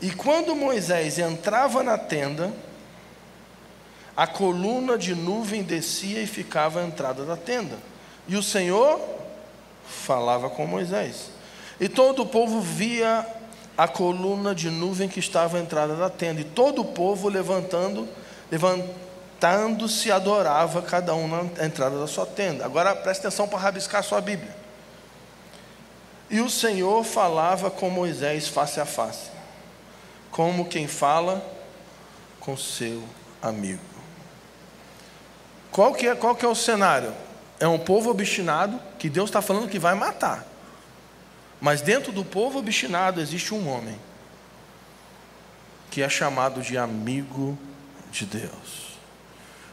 E 0.01 0.09
quando 0.11 0.55
Moisés 0.55 1.19
entrava 1.19 1.83
na 1.83 1.97
tenda, 1.97 2.51
a 4.17 4.25
coluna 4.25 4.97
de 4.97 5.13
nuvem 5.13 5.63
descia 5.63 6.21
e 6.21 6.27
ficava 6.27 6.81
à 6.81 6.83
entrada 6.83 7.23
da 7.23 7.37
tenda. 7.37 7.77
E 8.27 8.35
o 8.35 8.43
Senhor 8.43 8.99
falava 9.85 10.49
com 10.49 10.65
Moisés. 10.65 11.29
E 11.79 11.87
todo 11.87 12.23
o 12.23 12.25
povo 12.25 12.61
via 12.61 13.25
a 13.77 13.87
coluna 13.87 14.53
de 14.53 14.69
nuvem 14.69 15.07
que 15.07 15.19
estava 15.19 15.57
à 15.57 15.61
entrada 15.61 15.95
da 15.95 16.09
tenda. 16.09 16.41
E 16.41 16.45
todo 16.45 16.81
o 16.81 16.85
povo 16.85 17.29
levantando, 17.29 18.07
levantando-se 18.51 20.11
adorava 20.11 20.81
cada 20.81 21.15
um 21.15 21.27
na 21.27 21.65
entrada 21.65 21.99
da 21.99 22.07
sua 22.07 22.25
tenda. 22.25 22.65
Agora 22.65 22.95
preste 22.95 23.21
atenção 23.21 23.47
para 23.47 23.59
rabiscar 23.59 24.03
sua 24.03 24.21
Bíblia. 24.21 24.55
E 26.29 26.39
o 26.39 26.49
Senhor 26.49 27.03
falava 27.03 27.69
com 27.69 27.89
Moisés 27.89 28.47
face 28.47 28.79
a 28.79 28.85
face, 28.85 29.29
como 30.31 30.65
quem 30.65 30.87
fala 30.87 31.45
com 32.39 32.57
seu 32.57 33.03
amigo. 33.41 33.81
Qual 35.71 35.93
que, 35.93 36.07
é, 36.07 36.15
qual 36.15 36.35
que 36.35 36.45
é 36.45 36.47
o 36.47 36.55
cenário? 36.55 37.13
É 37.59 37.67
um 37.67 37.77
povo 37.77 38.09
obstinado 38.09 38.79
que 38.97 39.09
Deus 39.09 39.29
está 39.29 39.41
falando 39.41 39.69
que 39.69 39.77
vai 39.77 39.93
matar. 39.93 40.45
Mas 41.59 41.81
dentro 41.81 42.11
do 42.11 42.25
povo 42.25 42.59
obstinado 42.59 43.21
existe 43.21 43.53
um 43.53 43.69
homem 43.69 43.99
que 45.91 46.01
é 46.01 46.09
chamado 46.09 46.61
de 46.61 46.77
amigo 46.77 47.57
de 48.11 48.25
Deus. 48.25 48.97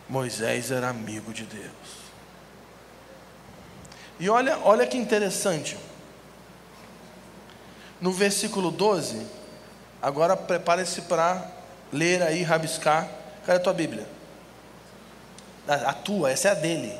Moisés 0.08 0.70
era 0.70 0.88
amigo 0.88 1.32
de 1.32 1.44
Deus. 1.44 1.98
E 4.20 4.28
olha, 4.28 4.58
olha 4.58 4.86
que 4.86 4.96
interessante. 4.96 5.76
No 8.00 8.12
versículo 8.12 8.70
12, 8.70 9.37
agora 10.00 10.36
prepare-se 10.36 11.02
para 11.02 11.44
ler 11.92 12.22
aí, 12.22 12.42
rabiscar. 12.42 13.08
Cadê 13.44 13.58
a 13.58 13.62
tua 13.62 13.72
Bíblia? 13.72 14.06
A, 15.66 15.92
tua, 15.92 16.30
essa 16.30 16.48
é 16.48 16.50
a 16.52 16.54
dele. 16.54 16.98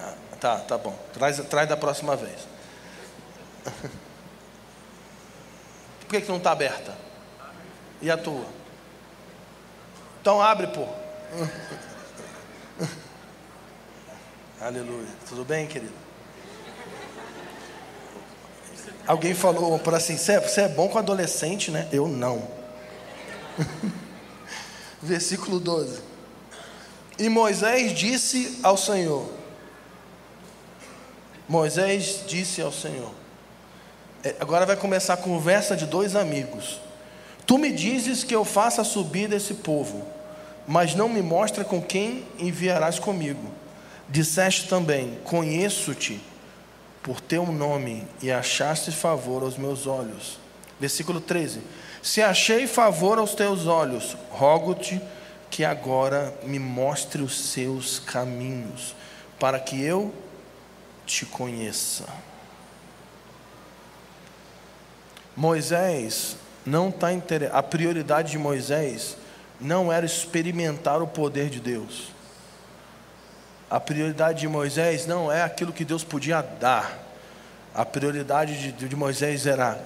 Ah, 0.00 0.14
tá, 0.40 0.58
tá 0.58 0.78
bom. 0.78 0.96
Traz, 1.12 1.38
traz 1.48 1.68
da 1.68 1.76
próxima 1.76 2.14
vez. 2.16 2.46
Por 6.00 6.08
que, 6.10 6.20
que 6.20 6.28
não 6.28 6.36
está 6.38 6.52
aberta? 6.52 6.94
E 8.00 8.08
a 8.10 8.16
tua? 8.16 8.46
Então 10.20 10.40
abre, 10.40 10.68
pô. 10.68 10.86
Aleluia. 14.60 15.08
Tudo 15.28 15.44
bem, 15.44 15.66
querido? 15.66 16.05
Alguém 19.06 19.34
falou 19.34 19.78
para 19.78 19.98
assim: 19.98 20.16
você 20.16 20.62
é 20.62 20.68
bom 20.68 20.88
com 20.88 20.98
adolescente, 20.98 21.70
né? 21.70 21.88
Eu 21.92 22.08
não. 22.08 22.42
Versículo 25.02 25.60
12. 25.60 26.00
E 27.18 27.28
Moisés 27.28 27.92
disse 27.92 28.58
ao 28.62 28.76
Senhor: 28.76 29.30
Moisés 31.48 32.24
disse 32.26 32.60
ao 32.60 32.72
Senhor. 32.72 33.12
É, 34.24 34.34
agora 34.40 34.66
vai 34.66 34.76
começar 34.76 35.14
a 35.14 35.18
conversa 35.18 35.76
de 35.76 35.86
dois 35.86 36.16
amigos. 36.16 36.80
Tu 37.46 37.56
me 37.58 37.70
dizes 37.70 38.24
que 38.24 38.34
eu 38.34 38.44
faça 38.44 38.82
subir 38.82 39.28
desse 39.28 39.54
povo, 39.54 40.04
mas 40.66 40.96
não 40.96 41.08
me 41.08 41.22
mostra 41.22 41.64
com 41.64 41.80
quem 41.80 42.26
enviarás 42.38 42.98
comigo. 42.98 43.52
Disseste 44.08 44.68
também: 44.68 45.18
Conheço-te 45.22 46.20
por 47.06 47.20
teu 47.20 47.46
nome 47.46 48.04
e 48.20 48.32
achaste 48.32 48.90
favor 48.90 49.44
aos 49.44 49.56
meus 49.56 49.86
olhos. 49.86 50.40
Versículo 50.80 51.20
13: 51.20 51.60
Se 52.02 52.20
achei 52.20 52.66
favor 52.66 53.16
aos 53.16 53.32
teus 53.32 53.68
olhos, 53.68 54.16
rogo-te 54.32 55.00
que 55.48 55.64
agora 55.64 56.36
me 56.42 56.58
mostre 56.58 57.22
os 57.22 57.40
seus 57.40 58.00
caminhos, 58.00 58.96
para 59.38 59.60
que 59.60 59.80
eu 59.80 60.12
te 61.06 61.24
conheça. 61.24 62.04
Moisés 65.36 66.36
não 66.64 66.88
está 66.88 67.08
a 67.52 67.62
prioridade 67.62 68.32
de 68.32 68.38
Moisés 68.38 69.16
não 69.60 69.92
era 69.92 70.04
experimentar 70.04 71.00
o 71.00 71.06
poder 71.06 71.48
de 71.48 71.60
Deus. 71.60 72.15
A 73.68 73.80
prioridade 73.80 74.40
de 74.40 74.48
Moisés 74.48 75.06
não 75.06 75.30
é 75.30 75.42
aquilo 75.42 75.72
que 75.72 75.84
Deus 75.84 76.04
podia 76.04 76.40
dar. 76.40 77.04
A 77.74 77.84
prioridade 77.84 78.72
de, 78.72 78.88
de 78.88 78.96
Moisés 78.96 79.46
era 79.46 79.80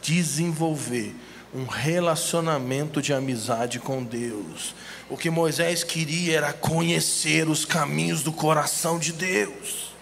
desenvolver 0.00 1.14
um 1.54 1.64
relacionamento 1.64 3.00
de 3.00 3.12
amizade 3.12 3.78
com 3.78 4.02
Deus. 4.02 4.74
O 5.08 5.16
que 5.16 5.30
Moisés 5.30 5.84
queria 5.84 6.38
era 6.38 6.52
conhecer 6.52 7.48
os 7.48 7.64
caminhos 7.64 8.22
do 8.22 8.32
coração 8.32 8.98
de 8.98 9.12
Deus. 9.12 9.94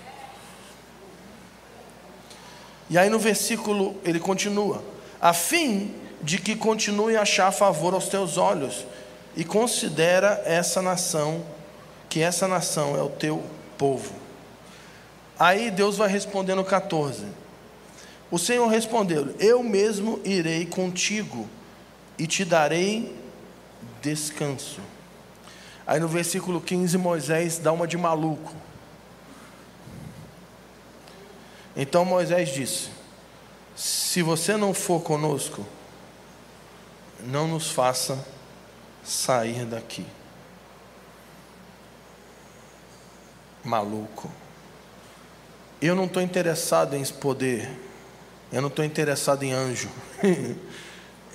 E 2.88 2.96
aí 2.96 3.08
no 3.08 3.18
versículo 3.18 3.96
ele 4.04 4.20
continua: 4.20 4.82
a 5.20 5.32
fim 5.32 5.94
de 6.22 6.38
que 6.38 6.56
continue 6.56 7.16
a 7.16 7.22
achar 7.22 7.50
favor 7.52 7.94
aos 7.94 8.08
teus 8.08 8.38
olhos, 8.38 8.86
e 9.36 9.44
considera 9.44 10.42
essa 10.44 10.80
nação, 10.80 11.44
que 12.14 12.22
essa 12.22 12.46
nação 12.46 12.96
é 12.96 13.02
o 13.02 13.08
teu 13.08 13.42
povo. 13.76 14.14
Aí 15.36 15.68
Deus 15.68 15.96
vai 15.96 16.08
responder 16.08 16.54
no 16.54 16.64
14. 16.64 17.24
O 18.30 18.38
Senhor 18.38 18.68
respondeu: 18.68 19.34
Eu 19.40 19.64
mesmo 19.64 20.20
irei 20.24 20.64
contigo 20.64 21.48
e 22.16 22.28
te 22.28 22.44
darei 22.44 23.12
descanso. 24.00 24.80
Aí 25.84 25.98
no 25.98 26.06
versículo 26.06 26.60
15, 26.60 26.96
Moisés 26.98 27.58
dá 27.58 27.72
uma 27.72 27.84
de 27.84 27.98
maluco. 27.98 28.54
Então 31.74 32.04
Moisés 32.04 32.50
disse: 32.50 32.90
Se 33.74 34.22
você 34.22 34.56
não 34.56 34.72
for 34.72 35.02
conosco, 35.02 35.66
não 37.24 37.48
nos 37.48 37.72
faça 37.72 38.24
sair 39.02 39.64
daqui. 39.64 40.06
Maluco. 43.64 44.30
Eu 45.80 45.94
não 45.94 46.04
estou 46.04 46.22
interessado 46.22 46.94
em 46.94 47.04
poder. 47.04 47.70
Eu 48.52 48.60
não 48.60 48.68
estou 48.68 48.84
interessado 48.84 49.42
em 49.42 49.52
anjo. 49.52 49.88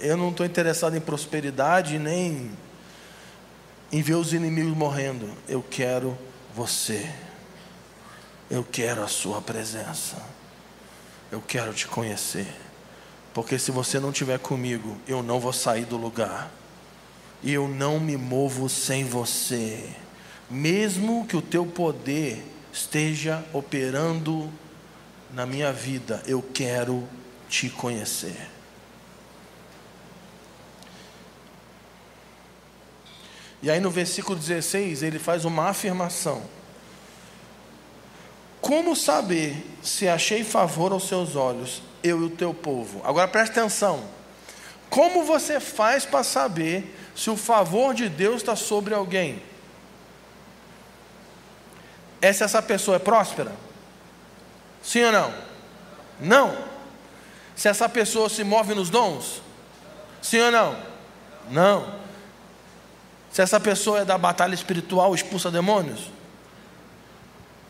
Eu 0.01 0.15
não 0.15 0.29
estou 0.29 0.45
interessado 0.45 0.95
em 0.95 1.01
prosperidade 1.01 1.99
nem 1.99 2.49
em 3.91 4.01
ver 4.01 4.13
os 4.13 4.31
inimigos 4.31 4.75
morrendo. 4.75 5.29
Eu 5.45 5.61
quero 5.61 6.17
você. 6.55 7.11
Eu 8.49 8.63
quero 8.63 9.03
a 9.03 9.07
sua 9.07 9.41
presença. 9.41 10.15
Eu 11.29 11.41
quero 11.45 11.73
te 11.73 11.85
conhecer. 11.85 12.47
Porque 13.33 13.59
se 13.59 13.71
você 13.71 13.99
não 13.99 14.11
estiver 14.11 14.39
comigo, 14.39 14.97
eu 15.07 15.21
não 15.21 15.39
vou 15.39 15.53
sair 15.53 15.85
do 15.85 15.97
lugar. 15.97 16.49
E 17.43 17.53
eu 17.53 17.67
não 17.67 17.99
me 17.99 18.17
movo 18.17 18.69
sem 18.69 19.03
você. 19.03 19.95
Mesmo 20.49 21.25
que 21.27 21.37
o 21.37 21.41
teu 21.41 21.65
poder 21.65 22.43
esteja 22.73 23.45
operando 23.53 24.51
na 25.31 25.45
minha 25.45 25.71
vida, 25.71 26.23
eu 26.25 26.41
quero 26.41 27.07
te 27.47 27.69
conhecer. 27.69 28.49
E 33.61 33.69
aí 33.69 33.79
no 33.79 33.91
versículo 33.91 34.37
16 34.37 35.03
ele 35.03 35.19
faz 35.19 35.45
uma 35.45 35.69
afirmação. 35.69 36.41
Como 38.61 38.95
saber 38.95 39.65
se 39.81 40.07
achei 40.07 40.43
favor 40.43 40.91
aos 40.91 41.07
seus 41.07 41.35
olhos, 41.35 41.81
eu 42.03 42.21
e 42.21 42.25
o 42.25 42.29
teu 42.29 42.53
povo? 42.53 43.01
Agora 43.03 43.27
preste 43.27 43.51
atenção. 43.51 44.03
Como 44.89 45.23
você 45.23 45.59
faz 45.59 46.05
para 46.05 46.23
saber 46.23 46.95
se 47.15 47.29
o 47.29 47.37
favor 47.37 47.93
de 47.93 48.09
Deus 48.09 48.37
está 48.37 48.55
sobre 48.55 48.93
alguém? 48.93 49.41
É 52.21 52.33
se 52.33 52.43
essa 52.43 52.61
pessoa 52.61 52.97
é 52.97 52.99
próspera? 52.99 53.53
Sim 54.83 55.03
ou 55.03 55.11
não? 55.11 55.33
Não. 56.19 56.57
Se 57.55 57.67
essa 57.67 57.87
pessoa 57.87 58.29
se 58.29 58.43
move 58.43 58.73
nos 58.73 58.89
dons? 58.89 59.41
Sim 60.21 60.39
ou 60.41 60.51
não? 60.51 60.83
Não. 61.49 61.99
Se 63.31 63.41
essa 63.41 63.59
pessoa 63.59 63.99
é 63.99 64.05
da 64.05 64.17
batalha 64.17 64.53
espiritual, 64.53 65.13
expulsa 65.13 65.51
demônios? 65.51 66.11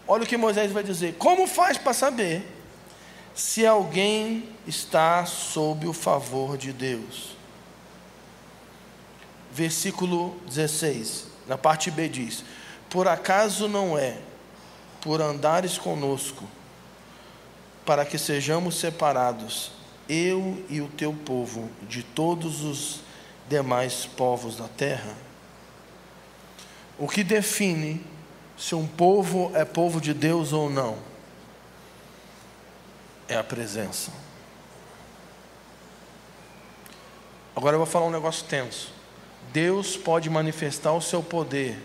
Olha 0.08 0.24
o 0.24 0.27
que 0.27 0.38
Moisés 0.38 0.72
vai 0.72 0.84
dizer. 0.84 1.15
Como 1.20 1.46
faz 1.46 1.77
para 1.77 1.94
saber 1.94 2.44
se 3.36 3.65
alguém 3.65 4.50
está 4.65 5.25
sob 5.25 5.88
o 5.88 5.94
favor 5.94 6.58
de 6.58 6.74
Deus? 6.74 7.36
Versículo 9.51 10.39
16, 10.48 11.27
na 11.48 11.57
parte 11.57 11.92
B 11.92 12.07
diz: 12.07 12.44
Por 12.90 13.07
acaso 13.07 13.68
não 13.68 13.98
é 13.98 14.18
por 15.01 15.22
andares 15.22 15.77
conosco, 15.77 16.44
para 17.85 18.05
que 18.05 18.18
sejamos 18.18 18.75
separados, 18.75 19.72
eu 20.07 20.64
e 20.70 20.81
o 20.81 20.88
teu 20.88 21.14
povo, 21.14 21.70
de 21.88 22.03
todos 22.03 22.62
os 22.62 23.01
demais 23.48 24.05
povos 24.05 24.57
da 24.57 24.68
terra? 24.68 25.16
O 26.98 27.07
que 27.07 27.24
define 27.24 28.05
se 28.57 28.75
um 28.75 28.85
povo 28.85 29.51
é 29.55 29.64
povo 29.64 30.01
de 30.01 30.14
Deus 30.14 30.51
ou 30.51 30.70
não 30.70 31.09
é 33.29 33.38
a 33.38 33.44
presença. 33.44 34.12
Agora 37.55 37.75
eu 37.75 37.79
vou 37.79 37.85
falar 37.85 38.07
um 38.07 38.12
negócio 38.12 38.46
tenso. 38.48 38.92
Deus 39.53 39.96
pode 39.96 40.29
manifestar 40.29 40.92
o 40.94 41.01
seu 41.01 41.22
poder 41.22 41.77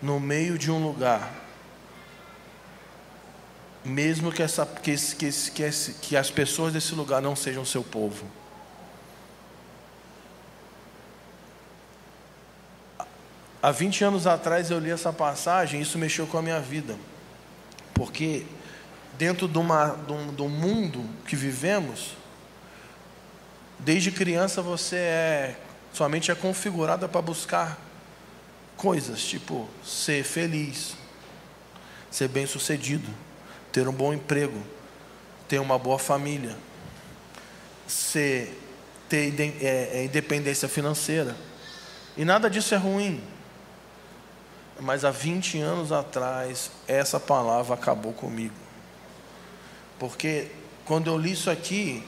no 0.00 0.20
meio 0.20 0.56
de 0.56 0.70
um 0.70 0.82
lugar, 0.82 1.32
mesmo 3.88 4.30
que, 4.30 4.42
essa, 4.42 4.66
que, 4.66 4.94
que, 4.94 5.30
que, 5.30 5.70
que 6.00 6.16
as 6.16 6.30
pessoas 6.30 6.72
desse 6.72 6.94
lugar 6.94 7.22
não 7.22 7.34
sejam 7.34 7.64
seu 7.64 7.82
povo. 7.82 8.26
Há 13.60 13.72
20 13.72 14.04
anos 14.04 14.26
atrás 14.26 14.70
eu 14.70 14.78
li 14.78 14.90
essa 14.90 15.12
passagem 15.12 15.80
e 15.80 15.82
isso 15.82 15.98
mexeu 15.98 16.26
com 16.26 16.38
a 16.38 16.42
minha 16.42 16.60
vida. 16.60 16.96
Porque 17.92 18.46
dentro 19.18 19.48
de, 19.48 19.58
uma, 19.58 19.94
um, 20.08 20.32
de 20.32 20.42
um 20.42 20.48
mundo 20.48 21.04
que 21.26 21.34
vivemos, 21.34 22.16
desde 23.80 24.12
criança 24.12 24.62
você 24.62 24.96
é, 24.96 25.56
sua 25.92 26.08
mente 26.08 26.30
é 26.30 26.34
configurada 26.34 27.08
para 27.08 27.20
buscar 27.20 27.78
coisas, 28.76 29.20
tipo 29.24 29.68
ser 29.84 30.22
feliz, 30.22 30.94
ser 32.10 32.28
bem 32.28 32.46
sucedido, 32.46 33.08
ter 33.72 33.86
um 33.88 33.92
bom 33.92 34.12
emprego, 34.12 34.60
ter 35.48 35.58
uma 35.58 35.78
boa 35.78 35.98
família, 35.98 36.56
ser, 37.86 38.56
ter 39.08 39.34
é, 39.60 40.00
é, 40.00 40.04
independência 40.04 40.68
financeira. 40.68 41.36
E 42.16 42.24
nada 42.24 42.48
disso 42.50 42.74
é 42.74 42.78
ruim. 42.78 43.22
Mas 44.80 45.04
há 45.04 45.10
20 45.10 45.58
anos 45.58 45.90
atrás, 45.90 46.70
essa 46.86 47.18
palavra 47.18 47.74
acabou 47.74 48.12
comigo. 48.12 48.54
Porque 49.98 50.48
quando 50.84 51.08
eu 51.08 51.18
li 51.18 51.32
isso 51.32 51.50
aqui, 51.50 52.04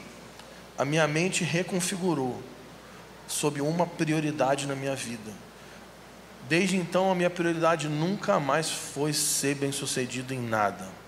a 0.79 0.85
minha 0.85 1.07
mente 1.09 1.45
reconfigurou 1.45 2.41
sob 3.27 3.61
uma 3.61 3.87
prioridade 3.87 4.67
na 4.67 4.75
minha 4.75 4.95
vida. 4.95 5.33
Desde 6.49 6.77
então, 6.77 7.11
a 7.11 7.15
minha 7.15 7.31
prioridade 7.31 7.89
nunca 7.89 8.41
mais 8.41 8.71
foi 8.71 9.13
ser 9.13 9.55
bem-sucedido 9.55 10.35
em 10.35 10.41
nada. 10.41 11.00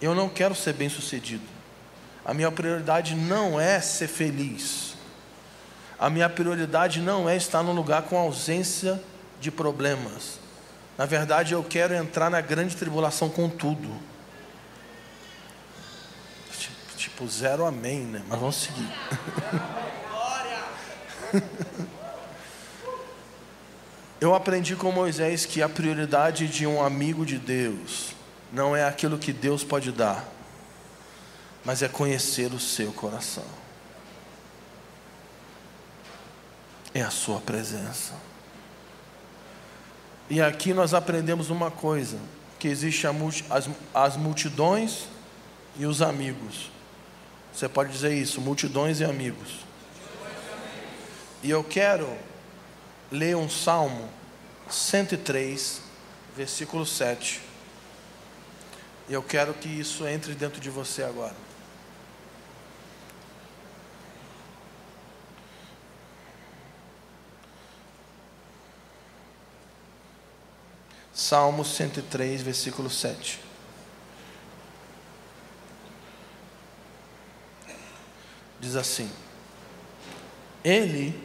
Eu 0.00 0.14
não 0.14 0.28
quero 0.28 0.54
ser 0.54 0.72
bem-sucedido. 0.74 1.44
A 2.24 2.32
minha 2.32 2.50
prioridade 2.50 3.14
não 3.14 3.60
é 3.60 3.80
ser 3.80 4.08
feliz. 4.08 4.94
A 5.98 6.08
minha 6.10 6.28
prioridade 6.28 7.00
não 7.00 7.28
é 7.28 7.36
estar 7.36 7.62
num 7.62 7.72
lugar 7.72 8.02
com 8.02 8.16
ausência 8.18 9.00
de 9.40 9.50
problemas. 9.50 10.38
Na 10.96 11.06
verdade, 11.06 11.54
eu 11.54 11.62
quero 11.62 11.94
entrar 11.94 12.30
na 12.30 12.40
grande 12.40 12.76
tribulação 12.76 13.28
com 13.28 13.48
tudo. 13.48 13.88
Tipo, 16.58 16.96
tipo 16.96 17.28
zero 17.28 17.64
amém, 17.64 18.00
né? 18.00 18.22
Mas 18.28 18.38
vamos 18.38 18.56
seguir. 18.56 18.88
Eu 24.20 24.34
aprendi 24.34 24.74
com 24.74 24.90
Moisés 24.90 25.44
que 25.44 25.60
a 25.60 25.68
prioridade 25.68 26.48
de 26.48 26.66
um 26.66 26.82
amigo 26.82 27.26
de 27.26 27.38
Deus 27.38 28.14
não 28.54 28.76
é 28.76 28.84
aquilo 28.84 29.18
que 29.18 29.32
Deus 29.32 29.64
pode 29.64 29.90
dar, 29.90 30.24
mas 31.64 31.82
é 31.82 31.88
conhecer 31.88 32.52
o 32.52 32.60
seu 32.60 32.92
coração. 32.92 33.44
É 36.94 37.02
a 37.02 37.10
sua 37.10 37.40
presença. 37.40 38.14
E 40.30 40.40
aqui 40.40 40.72
nós 40.72 40.94
aprendemos 40.94 41.50
uma 41.50 41.68
coisa: 41.68 42.16
que 42.60 42.68
existe 42.68 43.06
as, 43.50 43.68
as 43.92 44.16
multidões 44.16 45.08
e 45.76 45.84
os 45.84 46.00
amigos. 46.00 46.70
Você 47.52 47.68
pode 47.68 47.90
dizer 47.90 48.14
isso, 48.14 48.40
multidões 48.40 49.00
e 49.00 49.04
amigos. 49.04 49.64
E 51.42 51.50
eu 51.50 51.64
quero 51.64 52.08
ler 53.10 53.36
um 53.36 53.50
salmo 53.50 54.08
103, 54.70 55.80
versículo 56.36 56.86
7. 56.86 57.53
E 59.08 59.12
eu 59.12 59.22
quero 59.22 59.52
que 59.52 59.68
isso 59.68 60.06
entre 60.06 60.34
dentro 60.34 60.60
de 60.60 60.70
você 60.70 61.02
agora. 61.02 61.34
Salmo 71.12 71.64
103, 71.64 72.42
versículo 72.42 72.90
7. 72.90 73.40
Diz 78.58 78.72
diz 78.72 78.76
assim: 78.76 79.10
Ele, 80.64 81.22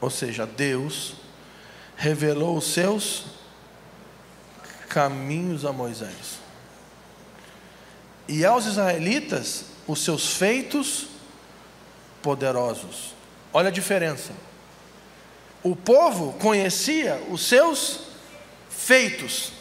ou 0.00 0.10
seja, 0.10 0.44
Deus, 0.44 1.14
revelou 1.96 2.58
os 2.58 2.66
seus 2.66 3.26
caminhos 4.88 5.64
a 5.64 5.72
Moisés. 5.72 6.41
E 8.32 8.46
aos 8.46 8.64
israelitas, 8.64 9.66
os 9.86 10.02
seus 10.02 10.38
feitos 10.38 11.06
poderosos. 12.22 13.14
Olha 13.52 13.68
a 13.68 13.70
diferença. 13.70 14.32
O 15.62 15.76
povo 15.76 16.32
conhecia 16.40 17.22
os 17.28 17.42
seus 17.42 18.00
feitos, 18.70 19.52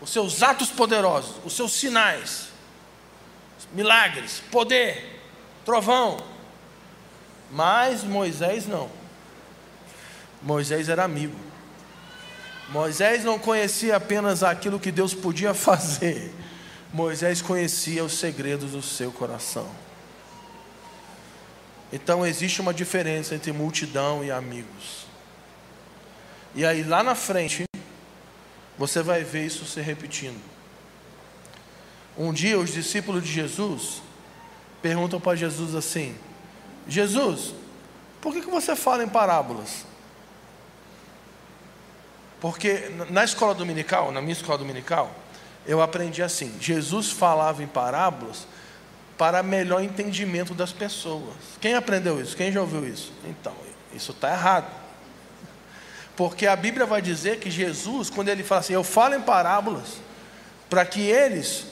os 0.00 0.10
seus 0.10 0.42
atos 0.42 0.68
poderosos, 0.70 1.36
os 1.44 1.52
seus 1.52 1.74
sinais, 1.74 2.48
milagres, 3.72 4.42
poder, 4.50 5.22
trovão. 5.64 6.18
Mas 7.52 8.02
Moisés 8.02 8.66
não. 8.66 8.90
Moisés 10.42 10.88
era 10.88 11.04
amigo. 11.04 11.38
Moisés 12.68 13.22
não 13.22 13.38
conhecia 13.38 13.94
apenas 13.94 14.42
aquilo 14.42 14.80
que 14.80 14.90
Deus 14.90 15.14
podia 15.14 15.54
fazer, 15.54 16.34
Moisés 16.92 17.42
conhecia 17.42 18.04
os 18.04 18.14
segredos 18.14 18.72
do 18.72 18.82
seu 18.82 19.12
coração. 19.12 19.68
Então 21.92 22.26
existe 22.26 22.60
uma 22.60 22.72
diferença 22.72 23.34
entre 23.34 23.52
multidão 23.52 24.24
e 24.24 24.30
amigos. 24.30 25.06
E 26.54 26.64
aí 26.64 26.82
lá 26.82 27.02
na 27.02 27.14
frente, 27.14 27.64
você 28.76 29.02
vai 29.02 29.24
ver 29.24 29.46
isso 29.46 29.64
se 29.64 29.80
repetindo. 29.80 30.40
Um 32.16 32.32
dia 32.32 32.58
os 32.58 32.72
discípulos 32.72 33.22
de 33.22 33.32
Jesus 33.32 34.02
perguntam 34.82 35.20
para 35.20 35.36
Jesus 35.36 35.74
assim: 35.74 36.16
Jesus, 36.86 37.54
por 38.20 38.32
que, 38.32 38.40
que 38.40 38.50
você 38.50 38.74
fala 38.74 39.04
em 39.04 39.08
parábolas? 39.08 39.84
Porque 42.40 42.90
na 43.10 43.24
escola 43.24 43.54
dominical, 43.54 44.12
na 44.12 44.20
minha 44.20 44.32
escola 44.32 44.58
dominical, 44.58 45.12
eu 45.68 45.82
aprendi 45.82 46.22
assim: 46.22 46.52
Jesus 46.58 47.10
falava 47.10 47.62
em 47.62 47.66
parábolas 47.66 48.48
para 49.18 49.42
melhor 49.42 49.82
entendimento 49.82 50.54
das 50.54 50.72
pessoas. 50.72 51.34
Quem 51.60 51.74
aprendeu 51.74 52.20
isso? 52.20 52.34
Quem 52.34 52.50
já 52.50 52.62
ouviu 52.62 52.88
isso? 52.88 53.12
Então, 53.24 53.52
isso 53.92 54.12
está 54.12 54.32
errado. 54.32 54.66
Porque 56.16 56.46
a 56.46 56.56
Bíblia 56.56 56.86
vai 56.86 57.02
dizer 57.02 57.38
que 57.38 57.50
Jesus, 57.50 58.08
quando 58.08 58.28
ele 58.28 58.42
fala 58.42 58.60
assim, 58.60 58.72
eu 58.72 58.82
falo 58.82 59.14
em 59.14 59.20
parábolas, 59.20 59.98
para 60.70 60.84
que 60.86 61.00
eles 61.02 61.66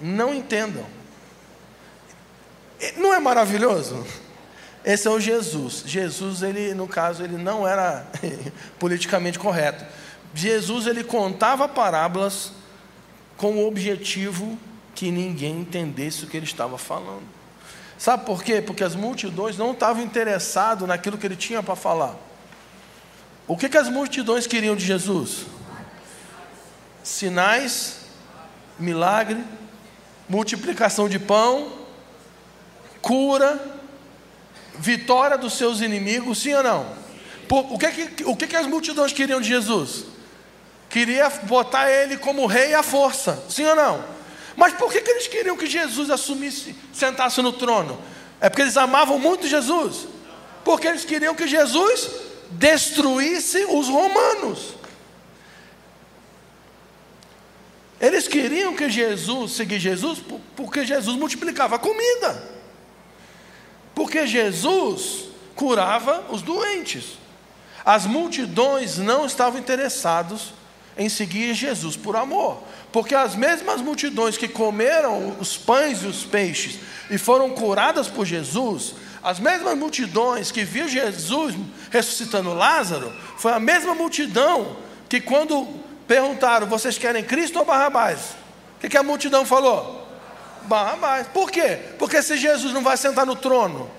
não 0.00 0.34
entendam. 0.34 0.84
Não 2.96 3.14
é 3.14 3.20
maravilhoso? 3.20 4.04
Esse 4.84 5.06
é 5.06 5.10
o 5.10 5.20
Jesus. 5.20 5.84
Jesus, 5.86 6.42
ele, 6.42 6.74
no 6.74 6.88
caso, 6.88 7.22
ele 7.22 7.36
não 7.36 7.66
era 7.66 8.06
politicamente 8.78 9.38
correto. 9.38 9.84
Jesus, 10.34 10.86
ele 10.86 11.04
contava 11.04 11.68
parábolas 11.68 12.52
com 13.38 13.52
o 13.52 13.66
objetivo 13.66 14.58
que 14.94 15.10
ninguém 15.10 15.60
entendesse 15.60 16.24
o 16.24 16.26
que 16.26 16.36
ele 16.36 16.44
estava 16.44 16.76
falando. 16.76 17.22
Sabe 17.96 18.26
por 18.26 18.42
quê? 18.42 18.60
Porque 18.60 18.84
as 18.84 18.94
multidões 18.94 19.56
não 19.56 19.70
estavam 19.72 20.02
interessadas 20.02 20.86
naquilo 20.86 21.16
que 21.16 21.24
ele 21.24 21.36
tinha 21.36 21.62
para 21.62 21.76
falar. 21.76 22.16
O 23.46 23.56
que, 23.56 23.68
que 23.68 23.78
as 23.78 23.88
multidões 23.88 24.46
queriam 24.46 24.76
de 24.76 24.84
Jesus? 24.84 25.46
Sinais, 27.02 28.00
milagre, 28.78 29.42
multiplicação 30.28 31.08
de 31.08 31.18
pão, 31.18 31.72
cura, 33.00 33.58
vitória 34.78 35.38
dos 35.38 35.54
seus 35.54 35.80
inimigos, 35.80 36.38
sim 36.38 36.54
ou 36.54 36.62
não? 36.62 36.92
Por, 37.48 37.72
o 37.72 37.78
que, 37.78 37.90
que, 37.90 38.24
o 38.24 38.36
que, 38.36 38.46
que 38.48 38.56
as 38.56 38.66
multidões 38.66 39.12
queriam 39.12 39.40
de 39.40 39.48
Jesus? 39.48 40.17
Queria 40.88 41.28
botar 41.42 41.90
ele 41.90 42.16
como 42.16 42.46
rei 42.46 42.74
à 42.74 42.82
força, 42.82 43.44
sim 43.48 43.64
ou 43.64 43.76
não? 43.76 44.04
Mas 44.56 44.72
por 44.72 44.90
que, 44.90 45.00
que 45.00 45.10
eles 45.10 45.28
queriam 45.28 45.56
que 45.56 45.66
Jesus 45.66 46.10
assumisse, 46.10 46.74
sentasse 46.92 47.40
no 47.42 47.52
trono? 47.52 48.02
É 48.40 48.48
porque 48.48 48.62
eles 48.62 48.76
amavam 48.76 49.18
muito 49.18 49.46
Jesus? 49.46 50.08
Porque 50.64 50.86
eles 50.88 51.04
queriam 51.04 51.34
que 51.34 51.46
Jesus 51.46 52.10
destruísse 52.50 53.64
os 53.66 53.88
romanos. 53.88 54.74
Eles 58.00 58.28
queriam 58.28 58.74
que 58.74 58.88
Jesus, 58.88 59.52
seguir 59.52 59.78
Jesus, 59.78 60.20
porque 60.56 60.86
Jesus 60.86 61.16
multiplicava 61.16 61.78
comida. 61.78 62.42
Porque 63.94 64.26
Jesus 64.26 65.28
curava 65.54 66.24
os 66.30 66.42
doentes. 66.42 67.18
As 67.84 68.06
multidões 68.06 68.98
não 68.98 69.26
estavam 69.26 69.58
interessados 69.58 70.52
em 70.98 71.08
seguir 71.08 71.54
Jesus 71.54 71.96
por 71.96 72.16
amor. 72.16 72.60
Porque 72.92 73.14
as 73.14 73.36
mesmas 73.36 73.80
multidões 73.80 74.36
que 74.36 74.48
comeram 74.48 75.36
os 75.38 75.56
pães 75.56 76.02
e 76.02 76.06
os 76.06 76.24
peixes 76.24 76.80
e 77.08 77.16
foram 77.16 77.50
curadas 77.50 78.08
por 78.08 78.26
Jesus, 78.26 78.94
as 79.22 79.38
mesmas 79.38 79.78
multidões 79.78 80.50
que 80.50 80.64
viu 80.64 80.88
Jesus 80.88 81.54
ressuscitando 81.90 82.52
Lázaro, 82.52 83.12
foi 83.36 83.52
a 83.52 83.60
mesma 83.60 83.94
multidão 83.94 84.76
que 85.08 85.20
quando 85.20 85.66
perguntaram, 86.06 86.66
vocês 86.66 86.98
querem 86.98 87.22
Cristo 87.22 87.58
ou 87.58 87.64
Barrabás? 87.64 88.36
O 88.76 88.80
que, 88.80 88.88
que 88.88 88.96
a 88.96 89.02
multidão 89.02 89.44
falou? 89.44 90.06
Barrabás. 90.64 91.26
Por 91.28 91.50
quê? 91.50 91.78
Porque 91.98 92.22
se 92.22 92.36
Jesus 92.36 92.72
não 92.72 92.82
vai 92.82 92.96
sentar 92.96 93.24
no 93.24 93.36
trono 93.36 93.90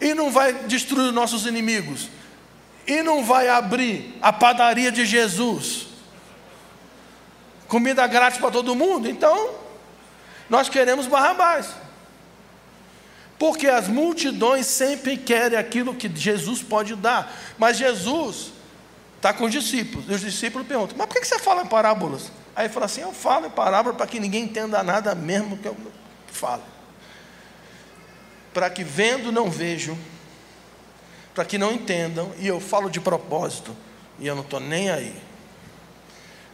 e 0.00 0.14
não 0.14 0.30
vai 0.30 0.52
destruir 0.52 1.08
os 1.08 1.14
nossos 1.14 1.46
inimigos 1.46 2.08
e 2.86 3.02
não 3.02 3.24
vai 3.24 3.48
abrir 3.48 4.16
a 4.22 4.32
padaria 4.32 4.92
de 4.92 5.04
Jesus, 5.04 5.85
comida 7.68 8.06
grátis 8.06 8.38
para 8.38 8.50
todo 8.50 8.74
mundo, 8.74 9.08
então 9.08 9.54
nós 10.48 10.68
queremos 10.68 11.06
Barrabás. 11.06 11.68
Porque 13.38 13.66
as 13.66 13.86
multidões 13.86 14.66
sempre 14.66 15.16
querem 15.16 15.58
aquilo 15.58 15.94
que 15.94 16.10
Jesus 16.14 16.62
pode 16.62 16.94
dar. 16.96 17.34
Mas 17.58 17.76
Jesus 17.76 18.52
está 19.16 19.32
com 19.32 19.44
os 19.44 19.52
discípulos. 19.52 20.06
E 20.08 20.12
os 20.12 20.20
discípulos 20.20 20.66
perguntam: 20.66 20.96
Mas 20.96 21.06
por 21.06 21.20
que 21.20 21.26
você 21.26 21.38
fala 21.38 21.62
em 21.62 21.66
parábolas? 21.66 22.32
Aí 22.54 22.66
ele 22.66 22.72
fala 22.72 22.86
assim: 22.86 23.02
Eu 23.02 23.12
falo 23.12 23.46
em 23.46 23.50
parábolas 23.50 23.96
para 23.96 24.06
que 24.06 24.18
ninguém 24.18 24.44
entenda 24.44 24.82
nada 24.82 25.14
mesmo 25.14 25.58
que 25.58 25.68
eu 25.68 25.76
falo. 26.28 26.62
Para 28.54 28.70
que 28.70 28.82
vendo 28.82 29.30
não 29.30 29.50
vejam, 29.50 29.98
para 31.34 31.44
que 31.44 31.58
não 31.58 31.72
entendam, 31.72 32.32
e 32.38 32.46
eu 32.46 32.58
falo 32.58 32.88
de 32.88 33.00
propósito, 33.00 33.76
e 34.18 34.26
eu 34.26 34.34
não 34.34 34.42
estou 34.42 34.60
nem 34.60 34.90
aí. 34.90 35.14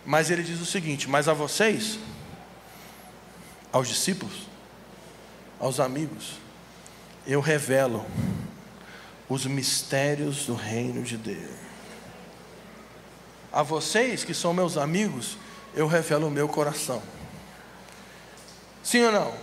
Mas 0.04 0.30
ele 0.30 0.42
diz 0.42 0.60
o 0.60 0.66
seguinte: 0.66 1.08
Mas 1.08 1.28
a 1.28 1.32
vocês, 1.32 1.98
aos 3.72 3.88
discípulos, 3.88 4.48
aos 5.60 5.78
amigos, 5.78 6.34
eu 7.26 7.40
revelo 7.40 8.04
os 9.28 9.46
mistérios 9.46 10.46
do 10.46 10.54
reino 10.54 11.02
de 11.02 11.16
Deus. 11.16 11.62
A 13.52 13.62
vocês 13.62 14.24
que 14.24 14.34
são 14.34 14.52
meus 14.52 14.76
amigos, 14.76 15.36
eu 15.74 15.86
revelo 15.86 16.26
o 16.26 16.30
meu 16.30 16.48
coração. 16.48 17.02
Sim 18.82 19.04
ou 19.04 19.12
não? 19.12 19.34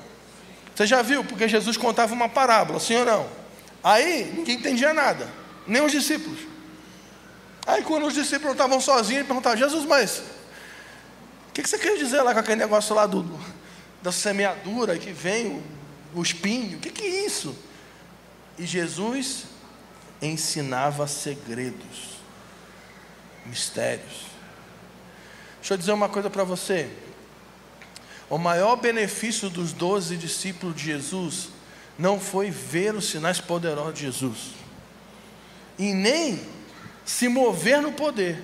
Você 0.75 0.85
já 0.85 1.01
viu? 1.01 1.23
Porque 1.23 1.47
Jesus 1.47 1.77
contava 1.77 2.13
uma 2.13 2.27
parábola, 2.27 2.79
sim 2.79 2.95
ou 2.97 3.05
não? 3.05 3.27
Aí 3.83 4.31
ninguém 4.35 4.57
entendia 4.57 4.93
nada, 4.93 5.29
nem 5.65 5.81
os 5.81 5.91
discípulos. 5.91 6.39
Aí 7.65 7.83
quando 7.83 8.05
os 8.07 8.13
discípulos 8.13 8.53
estavam 8.53 8.81
sozinhos, 8.81 9.25
perguntavam: 9.25 9.57
Jesus, 9.57 9.85
mas 9.85 10.21
o 11.49 11.51
que, 11.51 11.67
você 11.67 11.77
quer 11.77 11.97
dizer 11.97 12.21
lá 12.21 12.33
com 12.33 12.39
aquele 12.39 12.61
negócio 12.61 12.95
lá 12.95 13.05
do, 13.05 13.25
da 14.01 14.11
semeadura 14.11 14.97
que 14.97 15.11
vem 15.11 15.47
o, 16.13 16.19
o 16.19 16.21
espinho? 16.21 16.77
O 16.77 16.79
que, 16.79 16.89
que 16.89 17.03
é 17.03 17.25
isso? 17.25 17.55
E 18.57 18.65
Jesus 18.65 19.45
ensinava 20.21 21.07
segredos, 21.07 22.19
mistérios. 23.45 24.27
Deixa 25.59 25.73
eu 25.73 25.77
dizer 25.77 25.91
uma 25.91 26.09
coisa 26.09 26.29
para 26.29 26.43
você. 26.43 26.89
O 28.29 28.37
maior 28.37 28.75
benefício 28.75 29.49
dos 29.49 29.73
doze 29.73 30.15
discípulos 30.15 30.75
de 30.75 30.85
Jesus 30.85 31.49
não 31.97 32.19
foi 32.19 32.49
ver 32.51 32.95
os 32.95 33.09
sinais 33.09 33.41
poderosos 33.41 33.95
de 33.95 34.01
Jesus, 34.01 34.37
e 35.77 35.93
nem 35.93 36.39
se 37.03 37.27
mover 37.27 37.81
no 37.81 37.91
poder. 37.91 38.41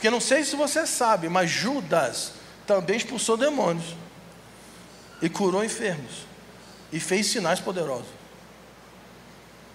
Porque 0.00 0.08
não 0.08 0.18
sei 0.18 0.42
se 0.44 0.56
você 0.56 0.86
sabe, 0.86 1.28
mas 1.28 1.50
Judas 1.50 2.32
também 2.66 2.96
expulsou 2.96 3.36
demônios 3.36 3.94
e 5.20 5.28
curou 5.28 5.62
enfermos 5.62 6.24
e 6.90 6.98
fez 6.98 7.26
sinais 7.26 7.60
poderosos. 7.60 8.08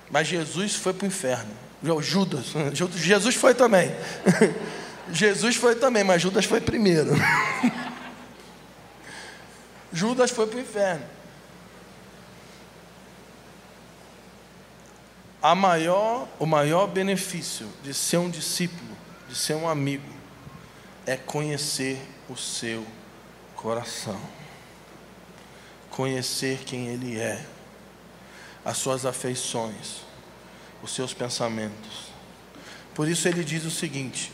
Mas 0.09 0.27
Jesus 0.27 0.73
foi 0.73 0.93
para 0.93 1.05
o 1.05 1.07
inferno. 1.07 1.51
Judas, 2.01 2.47
Jesus 2.97 3.35
foi 3.35 3.53
também. 3.53 3.95
Jesus 5.13 5.57
foi 5.57 5.75
também, 5.75 6.03
mas 6.03 6.23
Judas 6.23 6.45
foi 6.45 6.59
primeiro. 6.59 7.11
Judas 9.93 10.31
foi 10.31 10.47
para 10.47 10.57
o 10.57 10.61
inferno. 10.61 11.05
a 15.39 15.53
maior, 15.53 16.27
o 16.39 16.47
maior 16.47 16.88
benefício 16.88 17.67
de 17.83 17.93
ser 17.93 18.17
um 18.17 18.31
discípulo, 18.31 18.97
de 19.29 19.35
ser 19.35 19.53
um 19.53 19.69
amigo, 19.69 20.14
é 21.06 21.15
conhecer 21.15 22.02
o 22.30 22.36
seu 22.36 22.86
coração. 23.56 24.20
Conhecer 25.89 26.60
quem 26.65 26.88
Ele 26.88 27.20
é, 27.20 27.46
as 28.63 28.78
suas 28.78 29.06
afeições, 29.06 30.02
os 30.82 30.94
seus 30.94 31.13
pensamentos. 31.13 32.10
Por 32.94 33.08
isso 33.08 33.28
ele 33.28 33.44
diz 33.44 33.65
o 33.65 33.72
seguinte: 33.72 34.32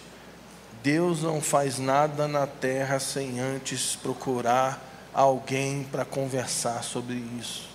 Deus 0.84 1.22
não 1.22 1.42
faz 1.42 1.78
nada 1.80 2.28
na 2.28 2.48
terra 2.48 3.00
sem 3.00 3.40
antes 3.40 3.96
procurar 3.96 4.82
alguém 5.14 5.84
para 5.84 6.06
conversar 6.06 6.84
sobre 6.84 7.16
isso. 7.40 7.70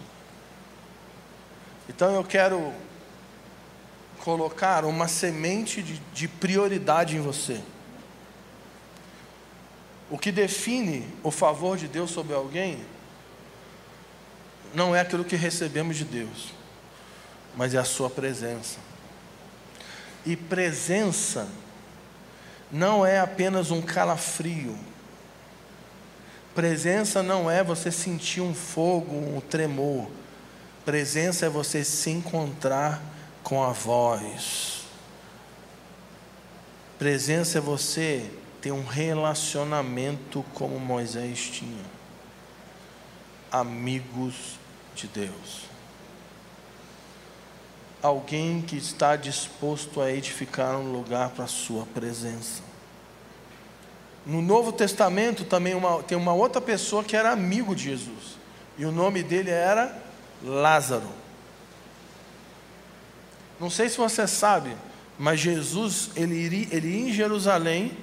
Então 1.88 2.12
eu 2.14 2.24
quero 2.24 2.72
colocar 4.24 4.84
uma 4.84 5.06
semente 5.06 5.82
de, 5.82 5.98
de 6.12 6.26
prioridade 6.26 7.16
em 7.16 7.20
você. 7.20 7.60
O 10.10 10.16
que 10.16 10.30
define 10.30 11.06
o 11.22 11.30
favor 11.30 11.76
de 11.76 11.88
Deus 11.88 12.10
sobre 12.10 12.34
alguém 12.34 12.78
não 14.72 14.94
é 14.94 15.00
aquilo 15.00 15.24
que 15.24 15.36
recebemos 15.36 15.96
de 15.96 16.04
Deus, 16.04 16.52
mas 17.56 17.74
é 17.74 17.78
a 17.78 17.84
Sua 17.84 18.08
presença. 18.10 18.78
E 20.24 20.36
presença 20.36 21.48
não 22.70 23.06
é 23.06 23.18
apenas 23.18 23.70
um 23.70 23.80
calafrio. 23.80 24.76
Presença 26.54 27.22
não 27.22 27.50
é 27.50 27.62
você 27.62 27.90
sentir 27.90 28.40
um 28.40 28.54
fogo, 28.54 29.14
um 29.14 29.40
tremor. 29.40 30.08
Presença 30.84 31.46
é 31.46 31.48
você 31.48 31.84
se 31.84 32.10
encontrar 32.10 33.02
com 33.42 33.62
a 33.62 33.72
voz. 33.72 34.84
Presença 36.98 37.58
é 37.58 37.60
você 37.60 38.30
ter 38.60 38.72
um 38.72 38.84
relacionamento 38.84 40.44
como 40.54 40.78
Moisés 40.78 41.50
tinha. 41.50 41.84
Amigos 43.50 44.58
de 44.94 45.06
Deus. 45.06 45.66
Alguém 48.02 48.62
que 48.62 48.76
está 48.76 49.16
disposto 49.16 50.00
a 50.00 50.10
edificar 50.10 50.76
um 50.76 50.92
lugar 50.92 51.30
para 51.30 51.44
a 51.44 51.48
sua 51.48 51.86
presença. 51.86 52.62
No 54.26 54.42
Novo 54.42 54.72
Testamento 54.72 55.44
também 55.44 55.74
uma, 55.74 56.02
tem 56.02 56.18
uma 56.18 56.32
outra 56.32 56.60
pessoa 56.60 57.04
que 57.04 57.16
era 57.16 57.30
amigo 57.30 57.74
de 57.74 57.84
Jesus. 57.84 58.36
E 58.76 58.84
o 58.84 58.92
nome 58.92 59.22
dele 59.22 59.50
era 59.50 59.96
Lázaro. 60.42 61.08
Não 63.58 63.70
sei 63.70 63.88
se 63.88 63.96
você 63.96 64.26
sabe, 64.26 64.76
mas 65.18 65.40
Jesus, 65.40 66.10
ele, 66.14 66.34
iria, 66.34 66.68
ele 66.70 66.88
ia 66.88 67.08
em 67.08 67.12
Jerusalém 67.12 67.96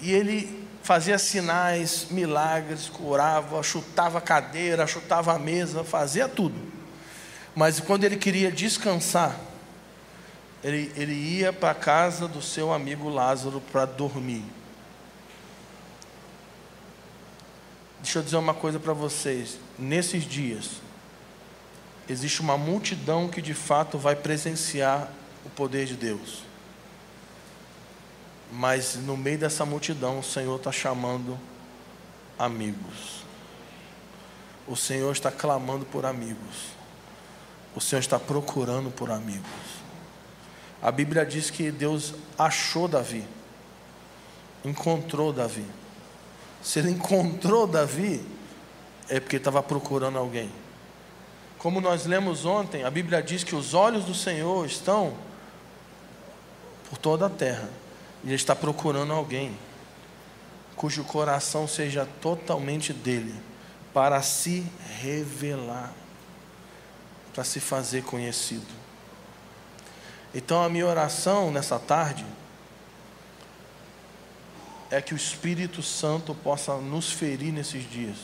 e 0.00 0.12
ele 0.12 0.66
fazia 0.82 1.18
sinais, 1.18 2.06
milagres, 2.10 2.88
curava, 2.88 3.62
chutava 3.62 4.18
a 4.18 4.20
cadeira, 4.20 4.86
chutava 4.86 5.34
a 5.34 5.38
mesa, 5.38 5.82
fazia 5.82 6.28
tudo. 6.28 6.60
Mas 7.54 7.80
quando 7.80 8.04
ele 8.04 8.16
queria 8.16 8.52
descansar, 8.52 9.36
ele, 10.62 10.92
ele 10.96 11.12
ia 11.12 11.52
para 11.52 11.70
a 11.70 11.74
casa 11.74 12.28
do 12.28 12.40
seu 12.40 12.72
amigo 12.72 13.08
Lázaro 13.08 13.60
para 13.72 13.84
dormir. 13.84 14.44
Deixa 18.00 18.20
eu 18.20 18.22
dizer 18.22 18.36
uma 18.36 18.54
coisa 18.54 18.78
para 18.78 18.92
vocês. 18.92 19.58
Nesses 19.78 20.24
dias, 20.24 20.82
existe 22.08 22.40
uma 22.40 22.56
multidão 22.56 23.28
que 23.28 23.42
de 23.42 23.54
fato 23.54 23.98
vai 23.98 24.14
presenciar 24.14 25.10
o 25.44 25.50
poder 25.50 25.86
de 25.86 25.96
Deus. 25.96 26.44
Mas 28.52 28.96
no 28.96 29.16
meio 29.16 29.38
dessa 29.38 29.64
multidão, 29.64 30.18
o 30.20 30.22
Senhor 30.22 30.56
está 30.56 30.70
chamando 30.70 31.38
amigos. 32.38 33.24
O 34.66 34.76
Senhor 34.76 35.12
está 35.12 35.30
clamando 35.30 35.84
por 35.84 36.04
amigos. 36.04 36.76
O 37.74 37.80
Senhor 37.80 38.00
está 38.00 38.18
procurando 38.18 38.90
por 38.90 39.10
amigos. 39.10 39.46
A 40.82 40.90
Bíblia 40.90 41.24
diz 41.24 41.50
que 41.50 41.70
Deus 41.70 42.14
achou 42.38 42.86
Davi, 42.86 43.24
encontrou 44.64 45.32
Davi. 45.32 45.64
Se 46.62 46.78
ele 46.78 46.90
encontrou 46.90 47.66
Davi, 47.66 48.24
é 49.08 49.20
porque 49.20 49.36
estava 49.36 49.62
procurando 49.62 50.18
alguém. 50.18 50.50
Como 51.58 51.80
nós 51.80 52.06
lemos 52.06 52.44
ontem, 52.44 52.84
a 52.84 52.90
Bíblia 52.90 53.22
diz 53.22 53.42
que 53.42 53.54
os 53.54 53.74
olhos 53.74 54.04
do 54.04 54.14
Senhor 54.14 54.66
estão 54.66 55.14
por 56.88 56.98
toda 56.98 57.26
a 57.26 57.30
terra. 57.30 57.68
Ele 58.26 58.34
está 58.34 58.56
procurando 58.56 59.12
alguém 59.12 59.56
cujo 60.74 61.04
coração 61.04 61.66
seja 61.66 62.06
totalmente 62.20 62.92
dele, 62.92 63.34
para 63.94 64.20
se 64.20 64.66
revelar, 65.00 65.92
para 67.32 67.44
se 67.44 67.60
fazer 67.60 68.02
conhecido. 68.02 68.66
Então 70.34 70.62
a 70.62 70.68
minha 70.68 70.86
oração 70.86 71.50
nessa 71.50 71.78
tarde 71.78 72.26
é 74.90 75.00
que 75.00 75.14
o 75.14 75.16
Espírito 75.16 75.82
Santo 75.82 76.34
possa 76.34 76.76
nos 76.76 77.10
ferir 77.10 77.52
nesses 77.52 77.90
dias 77.90 78.18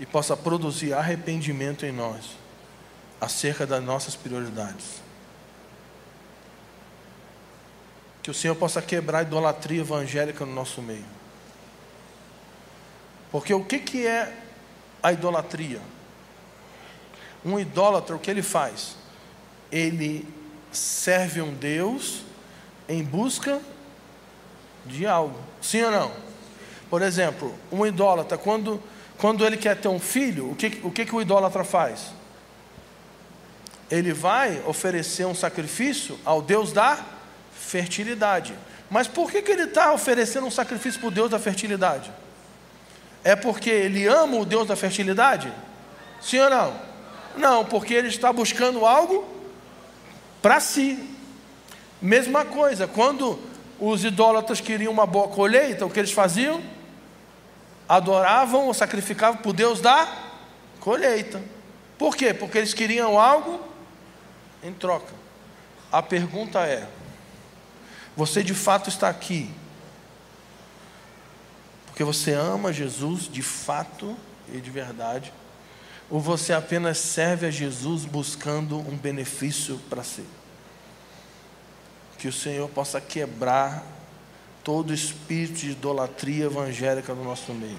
e 0.00 0.06
possa 0.06 0.36
produzir 0.36 0.92
arrependimento 0.92 1.86
em 1.86 1.92
nós 1.92 2.36
acerca 3.20 3.64
das 3.64 3.82
nossas 3.84 4.16
prioridades. 4.16 5.00
Que 8.22 8.30
o 8.30 8.34
Senhor 8.34 8.54
possa 8.54 8.80
quebrar 8.80 9.18
a 9.18 9.22
idolatria 9.22 9.80
evangélica 9.80 10.46
no 10.46 10.54
nosso 10.54 10.80
meio. 10.80 11.04
Porque 13.30 13.52
o 13.52 13.64
que, 13.64 13.78
que 13.78 14.06
é 14.06 14.32
a 15.02 15.12
idolatria? 15.12 15.80
Um 17.44 17.58
idólatra, 17.58 18.14
o 18.14 18.18
que 18.18 18.30
ele 18.30 18.42
faz? 18.42 18.96
Ele 19.70 20.28
serve 20.70 21.40
um 21.40 21.52
Deus 21.52 22.22
em 22.88 23.02
busca 23.02 23.60
de 24.86 25.06
algo. 25.06 25.38
Sim 25.60 25.82
ou 25.82 25.90
não? 25.90 26.12
Por 26.88 27.02
exemplo, 27.02 27.54
um 27.70 27.84
idólatra, 27.86 28.36
quando 28.38 28.80
quando 29.22 29.46
ele 29.46 29.56
quer 29.56 29.76
ter 29.76 29.86
um 29.86 30.00
filho, 30.00 30.50
o 30.50 30.56
que, 30.56 30.80
o 30.82 30.90
que, 30.90 31.04
que 31.04 31.14
o 31.14 31.20
idólatra 31.20 31.62
faz? 31.62 32.06
Ele 33.88 34.12
vai 34.12 34.60
oferecer 34.66 35.24
um 35.24 35.34
sacrifício 35.34 36.18
ao 36.24 36.42
Deus 36.42 36.72
da 36.72 36.98
fertilidade. 37.72 38.54
Mas 38.90 39.08
por 39.08 39.30
que, 39.30 39.40
que 39.40 39.50
ele 39.50 39.62
está 39.62 39.92
oferecendo 39.92 40.46
um 40.46 40.50
sacrifício 40.50 41.00
para 41.00 41.08
o 41.08 41.10
Deus 41.10 41.30
da 41.30 41.38
fertilidade? 41.38 42.12
É 43.24 43.34
porque 43.34 43.70
ele 43.70 44.06
ama 44.06 44.36
o 44.36 44.44
Deus 44.44 44.68
da 44.68 44.76
fertilidade? 44.76 45.50
Sim 46.20 46.40
ou 46.40 46.50
não? 46.50 46.74
Não, 47.36 47.64
porque 47.64 47.94
ele 47.94 48.08
está 48.08 48.30
buscando 48.30 48.84
algo 48.84 49.26
para 50.42 50.60
si. 50.60 51.08
Mesma 52.00 52.44
coisa, 52.44 52.86
quando 52.86 53.38
os 53.80 54.04
idólatras 54.04 54.60
queriam 54.60 54.92
uma 54.92 55.06
boa 55.06 55.28
colheita, 55.28 55.86
o 55.86 55.90
que 55.90 55.98
eles 55.98 56.12
faziam? 56.12 56.62
adoravam 57.88 58.66
ou 58.68 58.74
sacrificavam 58.74 59.42
por 59.42 59.52
Deus 59.52 59.80
da 59.80 60.08
colheita. 60.80 61.42
Por 61.98 62.16
quê? 62.16 62.32
Porque 62.32 62.56
eles 62.56 62.72
queriam 62.72 63.18
algo 63.20 63.60
em 64.62 64.72
troca. 64.72 65.12
A 65.90 66.02
pergunta 66.02 66.60
é: 66.60 66.86
você 68.16 68.42
de 68.42 68.54
fato 68.54 68.88
está 68.88 69.08
aqui 69.08 69.50
porque 71.92 72.04
você 72.04 72.32
ama 72.32 72.72
Jesus 72.72 73.28
de 73.30 73.42
fato 73.42 74.16
e 74.52 74.58
de 74.60 74.70
verdade? 74.70 75.32
Ou 76.10 76.18
você 76.18 76.54
apenas 76.54 76.96
serve 76.96 77.46
a 77.46 77.50
Jesus 77.50 78.06
buscando 78.06 78.78
um 78.78 78.96
benefício 78.96 79.78
para 79.90 80.02
si? 80.02 80.24
Que 82.16 82.26
o 82.26 82.32
Senhor 82.32 82.68
possa 82.70 82.98
quebrar 82.98 83.84
todo 84.64 84.94
espírito 84.94 85.60
de 85.60 85.70
idolatria 85.72 86.46
evangélica 86.46 87.14
no 87.14 87.24
nosso 87.24 87.52
meio. 87.52 87.78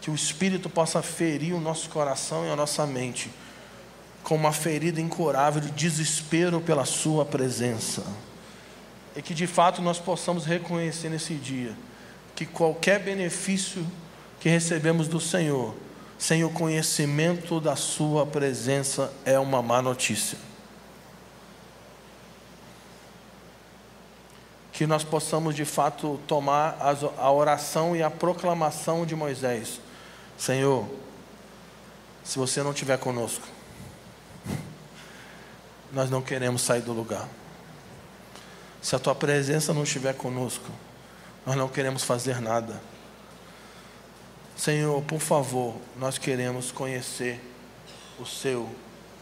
Que 0.00 0.10
o 0.10 0.14
Espírito 0.14 0.68
possa 0.68 1.02
ferir 1.02 1.54
o 1.54 1.60
nosso 1.60 1.88
coração 1.88 2.46
e 2.46 2.50
a 2.50 2.56
nossa 2.56 2.86
mente 2.86 3.30
com 4.22 4.36
uma 4.36 4.52
ferida 4.52 5.00
incurável 5.00 5.60
de 5.60 5.70
desespero 5.70 6.60
pela 6.60 6.84
Sua 6.84 7.24
presença. 7.24 8.04
E 9.16 9.22
que 9.22 9.34
de 9.34 9.46
fato 9.46 9.80
nós 9.80 9.98
possamos 9.98 10.44
reconhecer 10.44 11.08
nesse 11.08 11.34
dia 11.34 11.74
que 12.34 12.44
qualquer 12.44 12.98
benefício 13.00 13.86
que 14.40 14.48
recebemos 14.48 15.06
do 15.06 15.20
Senhor, 15.20 15.74
sem 16.18 16.44
o 16.44 16.50
conhecimento 16.50 17.60
da 17.60 17.76
Sua 17.76 18.26
presença, 18.26 19.12
é 19.24 19.38
uma 19.38 19.62
má 19.62 19.80
notícia. 19.80 20.38
que 24.74 24.88
nós 24.88 25.04
possamos 25.04 25.54
de 25.54 25.64
fato 25.64 26.20
tomar 26.26 26.76
a 27.16 27.30
oração 27.30 27.94
e 27.94 28.02
a 28.02 28.10
proclamação 28.10 29.06
de 29.06 29.14
Moisés: 29.14 29.80
Senhor, 30.36 30.86
se 32.24 32.36
você 32.38 32.60
não 32.60 32.72
estiver 32.72 32.98
conosco, 32.98 33.46
nós 35.92 36.10
não 36.10 36.20
queremos 36.20 36.60
sair 36.60 36.82
do 36.82 36.92
lugar. 36.92 37.28
Se 38.84 38.94
a 38.94 38.98
tua 38.98 39.14
presença 39.14 39.72
não 39.72 39.82
estiver 39.82 40.12
conosco, 40.14 40.70
nós 41.46 41.56
não 41.56 41.70
queremos 41.70 42.04
fazer 42.04 42.38
nada. 42.38 42.82
Senhor, 44.54 45.00
por 45.04 45.20
favor, 45.20 45.76
nós 45.96 46.18
queremos 46.18 46.70
conhecer 46.70 47.40
o 48.20 48.26
seu 48.26 48.68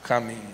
caminho. 0.03 0.53